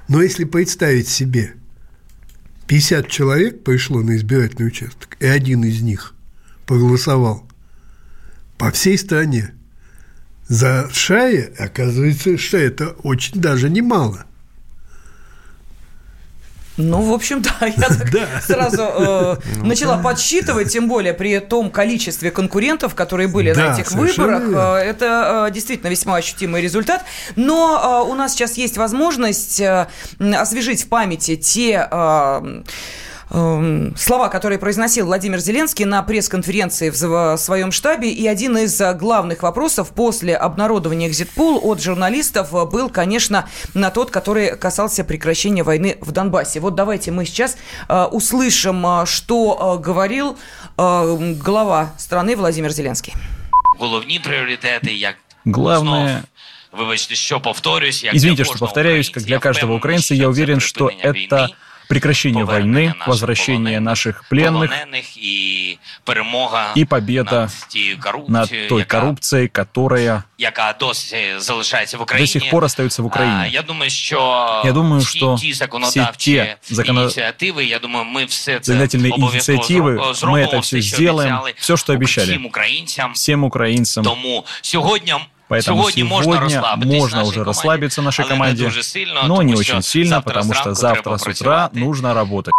[0.08, 1.54] Но если представить себе,
[2.68, 6.14] 50 человек пришло на избирательный участок, и один из них
[6.66, 7.46] проголосовал
[8.56, 9.52] по всей стране–
[10.48, 14.24] за шая, оказывается, что это очень даже немало.
[16.76, 18.26] Ну, в общем, да, я так да.
[18.40, 20.02] сразу э, ну, начала да.
[20.02, 24.42] подсчитывать, тем более при том количестве конкурентов, которые были да, на этих выборах.
[24.52, 27.04] Э, это э, действительно весьма ощутимый результат.
[27.36, 29.86] Но э, у нас сейчас есть возможность э,
[30.18, 31.88] освежить в памяти те...
[31.90, 32.62] Э,
[33.96, 38.10] слова, которые произносил Владимир Зеленский на пресс-конференции в своем штабе.
[38.10, 44.10] И один из э, главных вопросов после обнародования «Экзитпул» от журналистов был, конечно, на тот,
[44.10, 46.60] который касался прекращения войны в Донбассе.
[46.60, 47.56] Вот давайте мы сейчас
[47.88, 50.36] э, услышим, э, что говорил
[50.76, 53.14] глава страны Владимир Зеленский.
[53.78, 56.22] Головні пріоритети, як Главное.
[58.12, 61.50] Извините, что повторяюсь, как для каждого украинца, я уверен, что это
[61.88, 64.70] прекращение войны, возвращение наших пленных
[65.16, 65.78] и
[66.84, 67.48] победа
[68.28, 70.24] над той коррупцией, которая
[72.18, 73.48] до сих пор остается в Украине.
[73.50, 81.76] Я думаю, что я думаю, что все те законодательные инициативы, мы это все сделаем, все,
[81.76, 82.40] что обещали
[83.14, 84.04] всем украинцам.
[85.48, 88.70] Поэтому сегодня, можно, можно уже расслабиться нашей команде,
[89.24, 92.54] но не очень сильно, потому что завтра с утра нужно работать.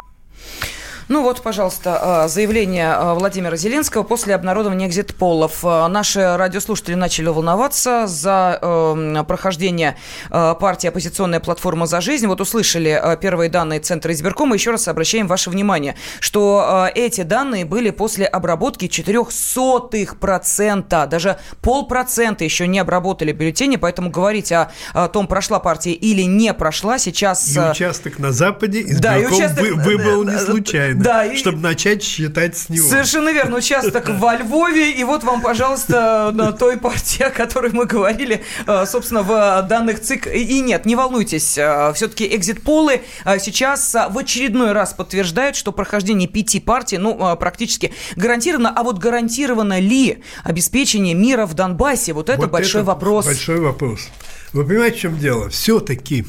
[1.07, 5.59] Ну вот, пожалуйста, а, заявление а, Владимира Зеленского после обнародования экзит-полов.
[5.63, 9.97] А, наши радиослушатели начали волноваться за э, прохождение
[10.29, 12.25] партии «Оппозиционная платформа за жизнь».
[12.27, 14.55] Вот услышали первые данные Центра избиркома.
[14.55, 21.07] Еще раз обращаем ваше внимание, что эти данные были после обработки 0,04%.
[21.07, 26.51] Даже полпроцента еще не обработали бюллетени, поэтому говорить о, о том, прошла партия или не
[26.53, 27.55] прошла, сейчас...
[27.55, 29.61] И участок на Западе избирком да, и участок...
[29.61, 31.61] вы, выбыл не случайно случайно, да, чтобы и...
[31.61, 32.87] начать считать с него.
[32.87, 33.57] Совершенно верно.
[33.57, 38.85] Участок во Львове, и вот вам, пожалуйста, на той партии, о которой мы говорили, э,
[38.85, 40.27] собственно, в данных ЦИК.
[40.27, 46.27] И нет, не волнуйтесь, э, все-таки экзит-полы э, сейчас в очередной раз подтверждают, что прохождение
[46.27, 48.73] пяти партий, ну, практически гарантировано.
[48.75, 52.13] А вот гарантировано ли обеспечение мира в Донбассе?
[52.13, 53.25] Вот это вот большой это вопрос.
[53.25, 54.07] Большой вопрос.
[54.53, 55.49] Вы понимаете, в чем дело?
[55.49, 56.25] Все-таки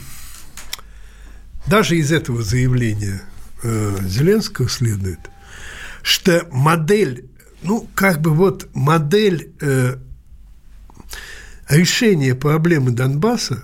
[1.66, 3.22] даже из этого заявления
[4.02, 5.20] Зеленского следует,
[6.02, 7.28] что модель,
[7.62, 9.96] ну, как бы вот модель э,
[11.68, 13.62] решения проблемы Донбасса,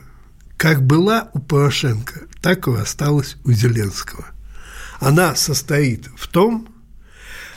[0.57, 4.27] как была у Порошенко, так и осталась у Зеленского.
[5.01, 6.69] Она состоит в том,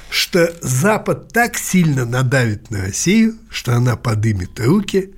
[0.10, 5.14] что Запад так сильно надавит на Россию, что она подымет руки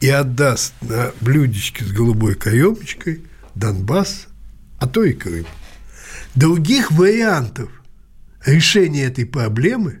[0.00, 3.22] и отдаст на блюдечке с голубой каемочкой
[3.54, 4.28] Донбасс,
[4.78, 5.46] а то и Крым.
[6.34, 7.70] Других вариантов
[8.44, 10.00] решения этой проблемы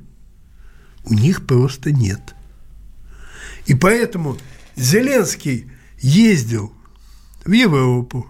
[1.04, 2.34] у них просто нет.
[3.66, 4.38] И поэтому
[4.76, 6.72] Зеленский ездил
[7.44, 8.26] в Европу,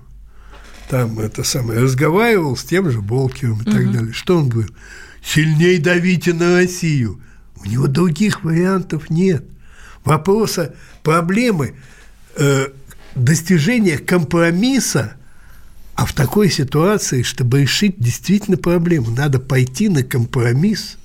[0.88, 3.70] там это самое, разговаривал с тем же Болкиным и угу.
[3.70, 4.12] так далее.
[4.12, 4.74] Что он говорил?
[5.22, 7.20] Сильней давите на Россию.
[7.56, 9.44] У него других вариантов нет.
[10.04, 11.74] Вопроса, проблемы
[12.36, 12.68] э,
[13.14, 15.17] достижения компромисса,
[15.98, 20.96] а в такой ситуации, чтобы решить действительно проблему, надо пойти на компромисс.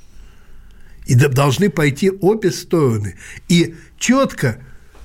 [1.08, 3.16] И должны пойти обе стороны.
[3.50, 4.60] И четко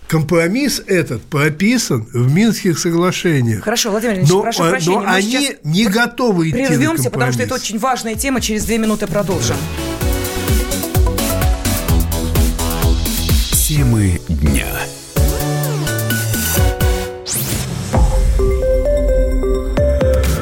[0.07, 3.65] Компромисс этот прописан в Минских соглашениях.
[3.65, 5.01] Хорошо, Владимир Ильич, но, прошу прощения.
[5.01, 8.43] Но они не готовы идти Прервемся, потому что это очень важная тема.
[8.43, 9.57] Через две минуты продолжим.
[13.53, 14.67] Темы дня.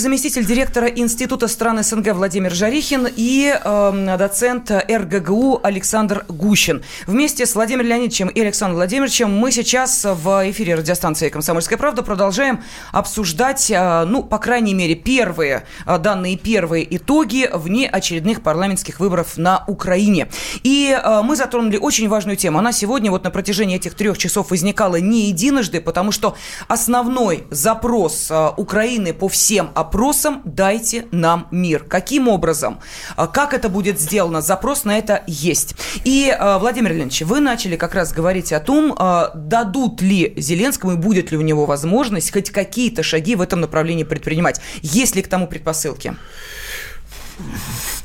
[0.00, 6.82] Заместитель директора Института стран СНГ Владимир Жарихин и э, доцент РГГУ Александр Гущин.
[7.06, 12.62] Вместе с Владимиром Леонидовичем и Александром Владимировичем мы сейчас в эфире радиостанции «Комсомольская правда» продолжаем
[12.92, 19.36] обсуждать, э, ну, по крайней мере, первые э, данные, первые итоги вне очередных парламентских выборов
[19.36, 20.28] на Украине.
[20.62, 22.58] И э, мы затронули очень важную тему.
[22.58, 26.36] Она сегодня вот на протяжении этих трех часов возникала не единожды, потому что
[26.68, 31.82] основной запрос э, Украины по всем опросом «Дайте нам мир».
[31.82, 32.78] Каким образом?
[33.16, 34.40] А, как это будет сделано?
[34.40, 35.74] Запрос на это есть.
[36.04, 40.92] И, а, Владимир Леонидович, вы начали как раз говорить о том, а, дадут ли Зеленскому
[40.92, 44.60] и будет ли у него возможность хоть какие-то шаги в этом направлении предпринимать.
[44.80, 46.14] Есть ли к тому предпосылки?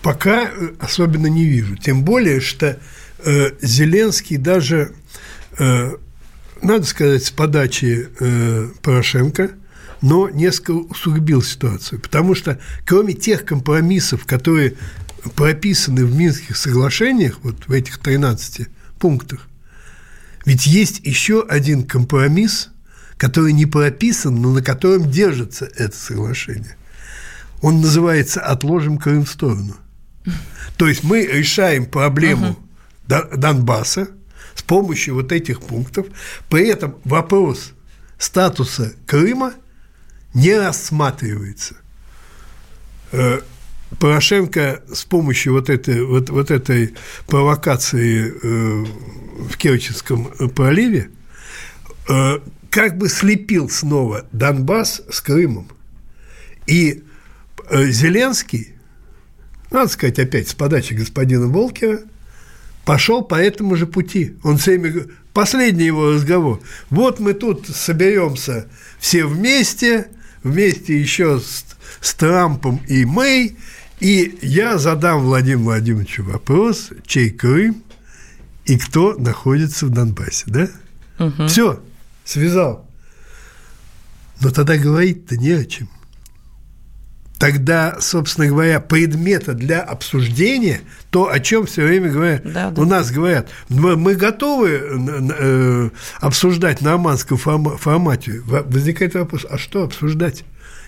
[0.02, 1.76] Пока э, особенно не вижу.
[1.76, 2.80] Тем более, что
[3.20, 4.94] э, Зеленский даже,
[5.60, 5.92] э,
[6.64, 9.52] надо сказать, с подачи э, Порошенко–
[10.06, 14.76] но несколько усугубил ситуацию, потому что кроме тех компромиссов, которые
[15.36, 18.68] прописаны в Минских соглашениях, вот в этих 13
[19.00, 19.48] пунктах,
[20.46, 22.70] ведь есть еще один компромисс,
[23.18, 26.78] который не прописан, но на котором держится это соглашение.
[27.64, 29.76] Он называется «Отложим Крым в сторону».
[30.78, 32.60] То есть мы решаем проблему
[33.08, 33.38] uh-huh.
[33.38, 34.10] Донбасса
[34.54, 36.06] с помощью вот этих пунктов.
[36.48, 37.72] При этом вопрос
[38.20, 39.56] статуса Крыма–
[40.36, 41.76] не рассматривается.
[43.12, 43.40] Э,
[44.00, 46.94] Порошенко с помощью вот этой, вот, вот этой
[47.28, 48.86] провокации э,
[49.50, 51.10] в Керченском проливе
[52.10, 55.70] э, как бы слепил снова Донбасс с Крымом.
[56.68, 57.04] И
[57.72, 58.74] Зеленский,
[59.72, 62.02] надо сказать опять с подачи господина Волкера,
[62.84, 64.36] пошел по этому же пути.
[64.44, 66.62] Он всеми последний его разговор.
[66.90, 68.68] Вот мы тут соберемся
[69.00, 70.10] все вместе,
[70.46, 71.66] вместе еще с,
[72.00, 73.58] с Трампом и Мэй,
[74.00, 77.84] и я задам Владимиру Владимировичу вопрос, чей Крым
[78.66, 80.70] и кто находится в Донбассе, да?
[81.18, 81.48] Угу.
[81.48, 81.82] Все,
[82.24, 82.88] связал.
[84.42, 85.90] Но тогда говорить-то не о чем.
[87.40, 92.82] Тогда, собственно говоря, предмета для обсуждения, то, о чем все время говорят, да, да.
[92.82, 95.90] у нас говорят, мы готовы э,
[96.22, 98.42] обсуждать на оманском формате.
[98.46, 100.44] Возникает вопрос, а что обсуждать?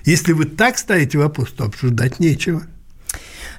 [0.06, 2.64] Если вы так ставите вопрос, то обсуждать нечего.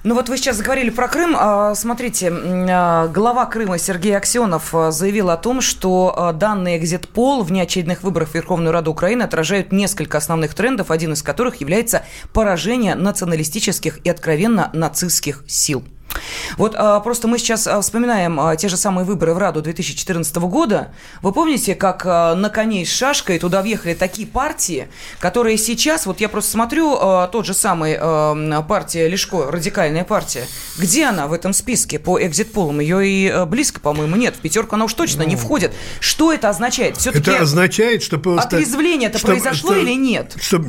[0.05, 1.35] Ну вот вы сейчас заговорили про Крым.
[1.37, 7.51] А, смотрите, а, глава Крыма Сергей Аксенов а, заявил о том, что данные экзит-пол в
[7.51, 12.95] неочередных выборах в Верховную Раду Украины отражают несколько основных трендов, один из которых является поражение
[12.95, 15.85] националистических и откровенно нацистских сил.
[16.57, 20.37] Вот а, просто мы сейчас а, вспоминаем а, те же самые выборы в Раду 2014
[20.37, 20.89] года.
[21.23, 24.89] Вы помните, как а, на коне с шашкой туда въехали такие партии,
[25.21, 30.47] которые сейчас, вот я просто смотрю, а, тот же самый а, партия Лешко, радикальная партия,
[30.79, 32.81] где она в этом списке по экзит-полам?
[32.81, 34.37] Ее и а, близко, по-моему, нет.
[34.37, 35.73] В пятерку она уж точно ну, не входит.
[36.01, 36.97] Что это означает?
[36.97, 38.57] Все-таки это означает, что просто...
[38.57, 40.37] Отрезвление это произошло что, или нет?
[40.41, 40.63] Что,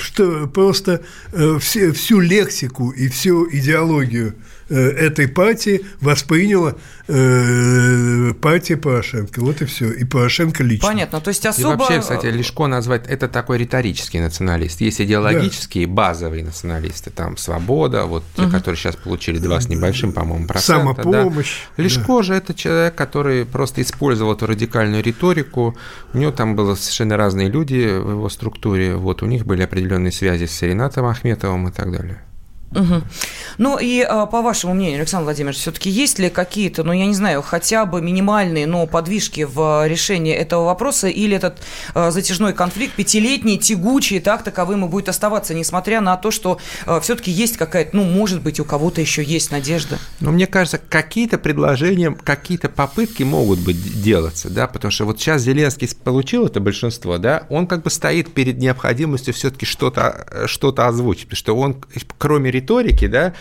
[0.00, 1.02] что просто
[1.32, 4.34] э, все, всю лексику и всю идеологию
[4.68, 6.76] этой партии восприняла
[7.08, 9.40] э, партия Порошенко.
[9.40, 9.90] Вот и все.
[9.90, 10.88] И Порошенко лично.
[10.88, 11.20] Понятно.
[11.20, 11.74] То есть особо...
[11.74, 14.80] И вообще, кстати, Лешко назвать это такой риторический националист.
[14.80, 15.92] Есть идеологические, да.
[15.92, 17.10] базовые националисты.
[17.10, 18.52] Там «Свобода», вот те, угу.
[18.52, 21.02] которые сейчас получили два с небольшим, по-моему, процента.
[21.02, 21.66] Самопомощь.
[21.76, 21.82] Да.
[21.82, 22.22] Лешко да.
[22.22, 25.76] же это человек, который просто использовал эту радикальную риторику.
[26.12, 28.96] У него там были совершенно разные люди в его структуре.
[28.96, 32.22] Вот у них были определенные связи с Ренатом Ахметовым и так далее.
[32.74, 33.02] Угу.
[33.58, 37.14] Ну и а, по вашему мнению, Александр Владимирович, все-таки есть ли какие-то, ну я не
[37.14, 41.60] знаю, хотя бы минимальные, но подвижки в решении этого вопроса, или этот
[41.94, 47.00] а, затяжной конфликт пятилетний, тягучий, так таковым и будет оставаться, несмотря на то, что а,
[47.00, 49.98] все-таки есть какая-то, ну может быть, у кого-то еще есть надежда?
[50.20, 55.42] Ну мне кажется, какие-то предложения, какие-то попытки могут быть делаться, да, потому что вот сейчас
[55.42, 61.28] Зеленский получил это большинство, да, он как бы стоит перед необходимостью все-таки что-то что озвучить,
[61.28, 61.84] потому что он,
[62.18, 63.32] кроме риторики, да,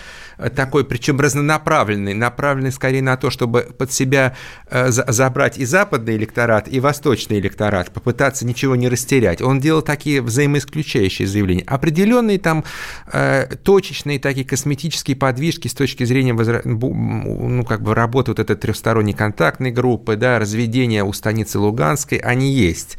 [0.55, 4.35] такой, причем разнонаправленный, направленный скорее на то, чтобы под себя
[4.69, 9.41] э, забрать и западный электорат, и восточный электорат, попытаться ничего не растерять.
[9.41, 11.63] Он делал такие взаимоисключающие заявления.
[11.67, 12.63] Определенные там
[13.11, 19.13] э, точечные такие косметические подвижки с точки зрения ну, как бы работы вот этой трехсторонней
[19.13, 22.97] контактной группы, да, разведения у станицы Луганской, они есть.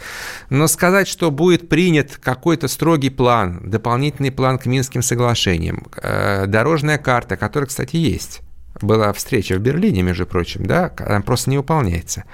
[0.50, 6.11] Но сказать, что будет принят какой-то строгий план, дополнительный план к Минским соглашениям, э,
[6.46, 8.42] дорожная карта, которая, кстати, есть.
[8.80, 12.24] Была встреча в Берлине, между прочим, да, она просто не выполняется.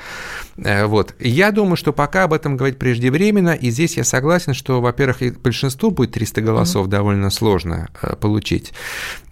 [0.57, 1.15] Э, вот.
[1.19, 5.91] Я думаю, что пока об этом говорить преждевременно, и здесь я согласен, что, во-первых, большинству
[5.91, 6.91] будет 300 голосов mm-hmm.
[6.91, 8.73] довольно сложно э, получить.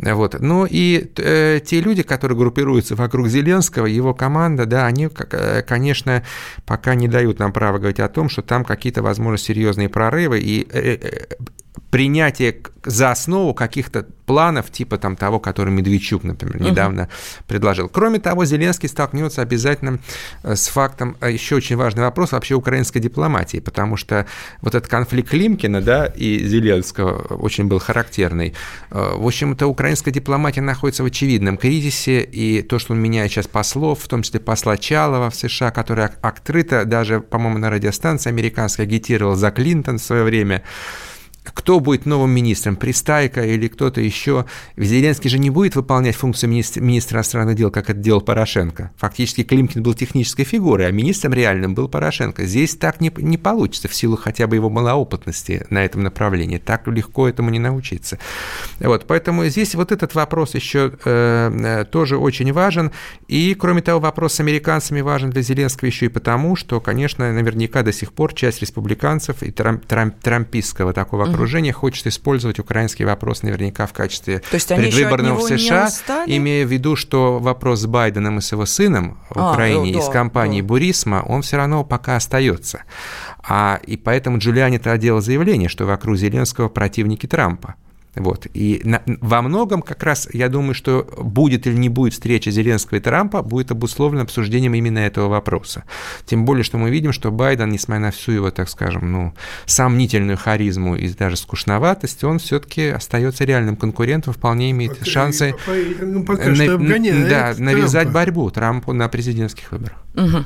[0.00, 0.36] Вот.
[0.40, 6.24] Ну и э, те люди, которые группируются вокруг Зеленского, его команда, да, они, э, конечно,
[6.64, 10.66] пока не дают нам права говорить о том, что там какие-то, возможно, серьезные прорывы, и
[11.90, 17.08] принятие за основу каких-то планов, типа там того, который Медведчук, например, недавно uh
[17.46, 17.88] предложил.
[17.88, 19.98] Кроме того, Зеленский столкнется обязательно
[20.42, 24.26] э, с фактом, э, еще очень важный вопрос вообще украинской дипломатии, потому что
[24.60, 28.54] вот этот конфликт Климкина да, и Зеленского очень был характерный.
[28.90, 33.46] Э, в общем-то, украинская дипломатия находится в очевидном кризисе, и то, что он меняет сейчас
[33.46, 38.84] послов, в том числе посла Чалова в США, который открыто даже, по-моему, на радиостанции американской
[38.84, 40.62] агитировал за Клинтон в свое время,
[41.52, 44.46] кто будет новым министром, Пристайка или кто-то еще.
[44.76, 48.90] Зеленский же не будет выполнять функцию министра, министра иностранных дел, как это делал Порошенко.
[48.96, 52.44] Фактически Климкин был технической фигурой, а министром реальным был Порошенко.
[52.44, 56.58] Здесь так не, не получится в силу хотя бы его малоопытности на этом направлении.
[56.58, 58.18] Так легко этому не научиться.
[58.80, 62.92] Вот, поэтому здесь вот этот вопрос еще э, э, тоже очень важен.
[63.28, 67.82] И, кроме того, вопрос с американцами важен для Зеленского еще и потому, что, конечно, наверняка
[67.82, 73.42] до сих пор часть республиканцев и трамп, трамп, трампистского такого окружение хочет использовать украинский вопрос
[73.42, 75.90] наверняка в качестве То есть предвыборного в США,
[76.26, 79.98] имея в виду, что вопрос с Байденом и с его сыном в а, Украине да,
[79.98, 80.66] из компании да.
[80.66, 82.82] Бурисма, он все равно пока остается.
[83.46, 87.74] А, и поэтому Джулиани тогда делал заявление, что вокруг Зеленского противники Трампа.
[88.16, 88.46] Вот.
[88.54, 92.98] И на, во многом как раз я думаю, что будет или не будет встреча Зеленского
[92.98, 95.84] и Трампа, будет обусловлено обсуждением именно этого вопроса.
[96.24, 99.34] Тем более, что мы видим, что Байден, несмотря на всю его, так скажем, ну,
[99.66, 105.54] сомнительную харизму и даже скучноватость, он все-таки остается реальным конкурентом, вполне имеет пока, шансы
[106.00, 110.05] ну, пока на, да, навязать борьбу Трампу на президентских выборах.
[110.16, 110.44] Угу.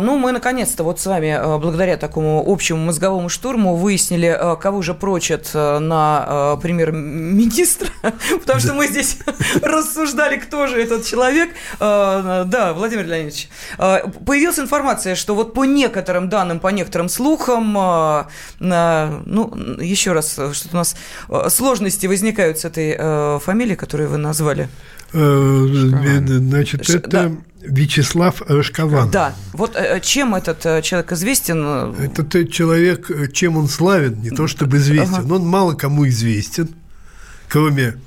[0.00, 4.80] Ну, мы наконец-то вот с вами, а, благодаря такому общему мозговому штурму, выяснили, а, кого
[4.82, 7.88] же прочат на премьер министра,
[8.40, 9.18] потому что мы здесь
[9.62, 11.50] рассуждали, кто же этот человек.
[11.78, 17.72] Да, Владимир Леонидович, появилась информация, что вот по некоторым данным, по некоторым слухам,
[18.58, 20.96] ну, еще раз, что у нас
[21.48, 24.68] сложности возникают с этой фамилией, которую вы назвали.
[25.12, 25.66] Э,
[26.26, 27.30] значит, это да.
[27.64, 29.10] Вячеслав Рожкован.
[29.10, 29.34] Да.
[29.52, 31.94] Вот э, чем этот э, человек известен?
[31.94, 35.34] Этот человек, чем он славен, не то чтобы известен, ага.
[35.34, 36.68] он мало кому известен
[37.52, 37.98] кроме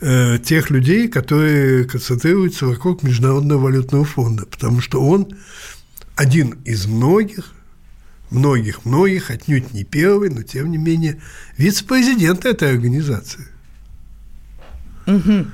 [0.00, 5.28] э, тех людей, которые концентрируются вокруг Международного валютного фонда, потому что он
[6.14, 7.52] один из многих,
[8.30, 11.20] многих, многих, отнюдь не первый, но тем не менее,
[11.58, 13.46] вице-президент этой организации.
[15.06, 15.46] Угу.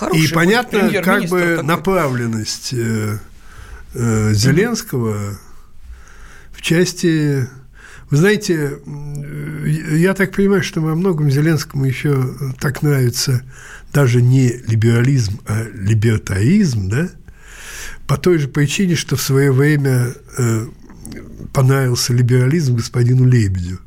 [0.00, 1.62] Хороший и понятно, как бы такой.
[1.62, 3.18] направленность э,
[3.92, 5.38] э, Зеленского
[6.52, 7.46] в части...
[8.08, 8.78] Вы знаете,
[9.94, 13.44] я так понимаю, что во многом Зеленскому еще так нравится
[13.92, 17.10] даже не либерализм, а либертаризм, да?
[18.06, 20.66] По той же причине, что в свое время э,
[21.52, 23.80] понравился либерализм господину Лебедю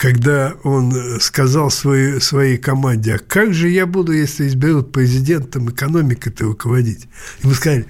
[0.00, 6.44] когда он сказал своей, своей команде, а как же я буду, если изберут президентом экономикой-то
[6.44, 7.06] руководить?
[7.42, 7.84] Ему сказали,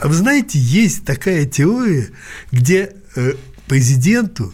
[0.00, 2.08] а вы знаете, есть такая теория,
[2.50, 3.34] где э,
[3.68, 4.52] президенту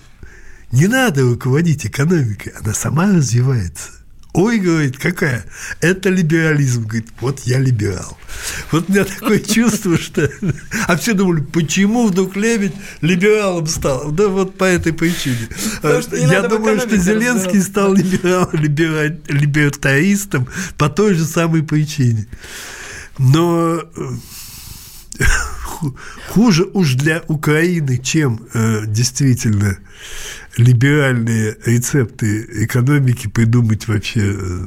[0.72, 3.92] не надо руководить экономикой, она сама развивается.
[4.36, 5.46] Ой, говорит, какая?
[5.80, 6.82] Это либерализм.
[6.82, 8.18] Говорит, вот я либерал.
[8.70, 10.30] Вот у меня такое чувство, что...
[10.86, 14.12] А все думали, почему вдруг Лебедь либералом стал?
[14.12, 15.48] Да вот по этой причине.
[16.12, 22.26] Я думаю, что Зеленский стал либертаристом по той же самой причине.
[23.18, 23.84] Но э,
[26.28, 29.78] хуже уж для Украины, чем э, действительно
[30.56, 34.66] либеральные рецепты экономики придумать вообще э,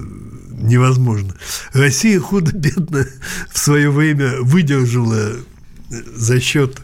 [0.51, 1.35] невозможно.
[1.73, 3.05] Россия худо-бедно
[3.51, 5.41] в свое время выдержала э,
[6.15, 6.79] за счет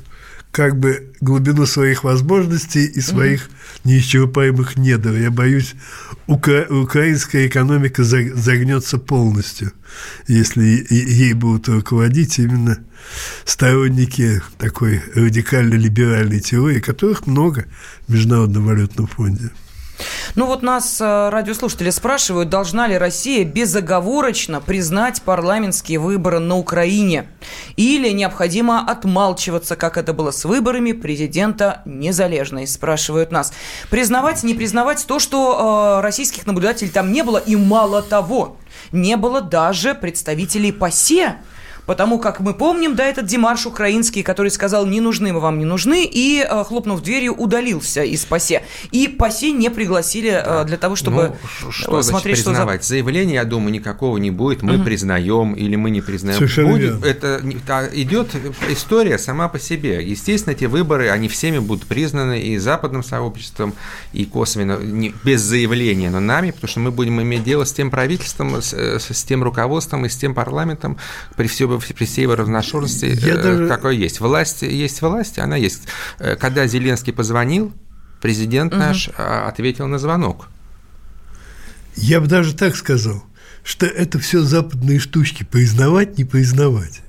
[0.56, 3.80] как бы глубину своих возможностей и своих mm-hmm.
[3.84, 5.12] неисчерпаемых недр.
[5.12, 5.76] Я боюсь,
[6.28, 9.74] укра- украинская экономика загнется полностью,
[10.30, 12.80] если ей будут руководить именно
[13.44, 17.66] сторонники такой радикально-либеральной теории, которых много
[18.08, 19.52] в Международном валютном фонде.
[20.36, 27.28] Ну вот нас э, радиослушатели спрашивают, должна ли Россия безоговорочно признать парламентские выборы на Украине?
[27.78, 33.54] Или необходимо отмалчиваться, как это было с выборами президента Незалежной, спрашивают нас.
[33.90, 38.58] Признавать, не признавать то, что э, российских наблюдателей там не было, и мало того,
[38.92, 41.38] не было даже представителей ПАСЕ,
[41.86, 45.66] Потому как мы помним, да, этот Димарш украинский, который сказал, не нужны мы вам, не
[45.66, 48.64] нужны, и, э, хлопнув дверью, удалился из ПАСЕ.
[48.92, 50.64] И ПАСЕ не пригласили э, да.
[50.64, 52.82] для того, чтобы ну, что смотреть, значит признавать?
[52.82, 52.96] Что за...
[52.96, 54.62] Заявления, я думаю, никакого не будет.
[54.62, 54.84] Мы угу.
[54.84, 56.38] признаем или мы не признаем.
[56.38, 57.06] Совершенно будет, верно.
[57.06, 58.30] Это идет
[58.70, 60.04] история сама по себе.
[60.04, 63.74] Естественно, эти выборы, они всеми будут признаны и западным сообществом,
[64.14, 67.92] и косвенно, не, без заявления, но нами, потому что мы будем иметь дело с тем
[67.92, 70.98] правительством, с, с тем руководством и с тем парламентом,
[71.36, 73.68] при всем при всей его разношерстности, э, даже...
[73.68, 74.20] какой есть.
[74.20, 75.84] Власть есть власть, она есть.
[76.20, 77.74] Э, когда Зеленский позвонил,
[78.22, 78.82] президент угу.
[78.82, 80.50] наш а, ответил на звонок.
[81.96, 83.24] Я бы даже так сказал,
[83.64, 87.02] что это все западные штучки, признавать, не признавать.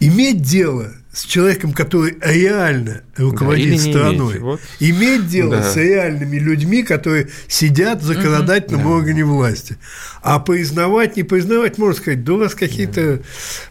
[0.00, 4.42] Иметь дело с человеком, который реально руководит да, страной, иметь.
[4.42, 4.60] Вот.
[4.78, 5.62] иметь дело да.
[5.72, 8.94] с реальными людьми, которые сидят в законодательном угу.
[8.94, 9.76] органе власти.
[10.22, 13.22] А признавать, не признавать, можно сказать, да у вас какие-то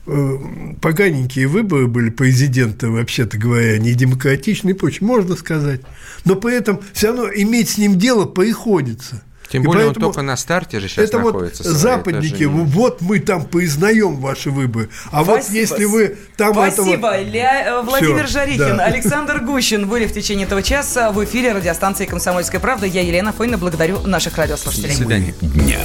[0.05, 0.37] э,
[0.81, 5.81] поганенькие выборы были президента, вообще-то говоря, не демократичные и прочее, можно сказать.
[6.25, 9.23] Но при этом все равно иметь с ним дело приходится.
[9.51, 11.63] Тем более он только на старте же сейчас это находится.
[11.63, 15.31] Вот западники, вот мы там признаем ваши выборы, а Спасибо.
[15.31, 17.21] вот если вы там Спасибо, этого...
[17.21, 17.79] Ля...
[17.79, 18.85] Э, Владимир Всё, Жарихин, да.
[18.85, 22.85] Александр Гущин были в течение этого часа в эфире радиостанции «Комсомольская правда».
[22.85, 24.89] Я Елена Фойна, благодарю наших радиослушателей.
[24.89, 25.33] До свидания.
[25.41, 25.79] Дня.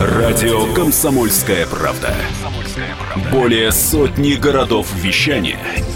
[0.00, 2.14] Радио «Комсомольская правда».
[3.30, 5.58] Более сотни городов вещания–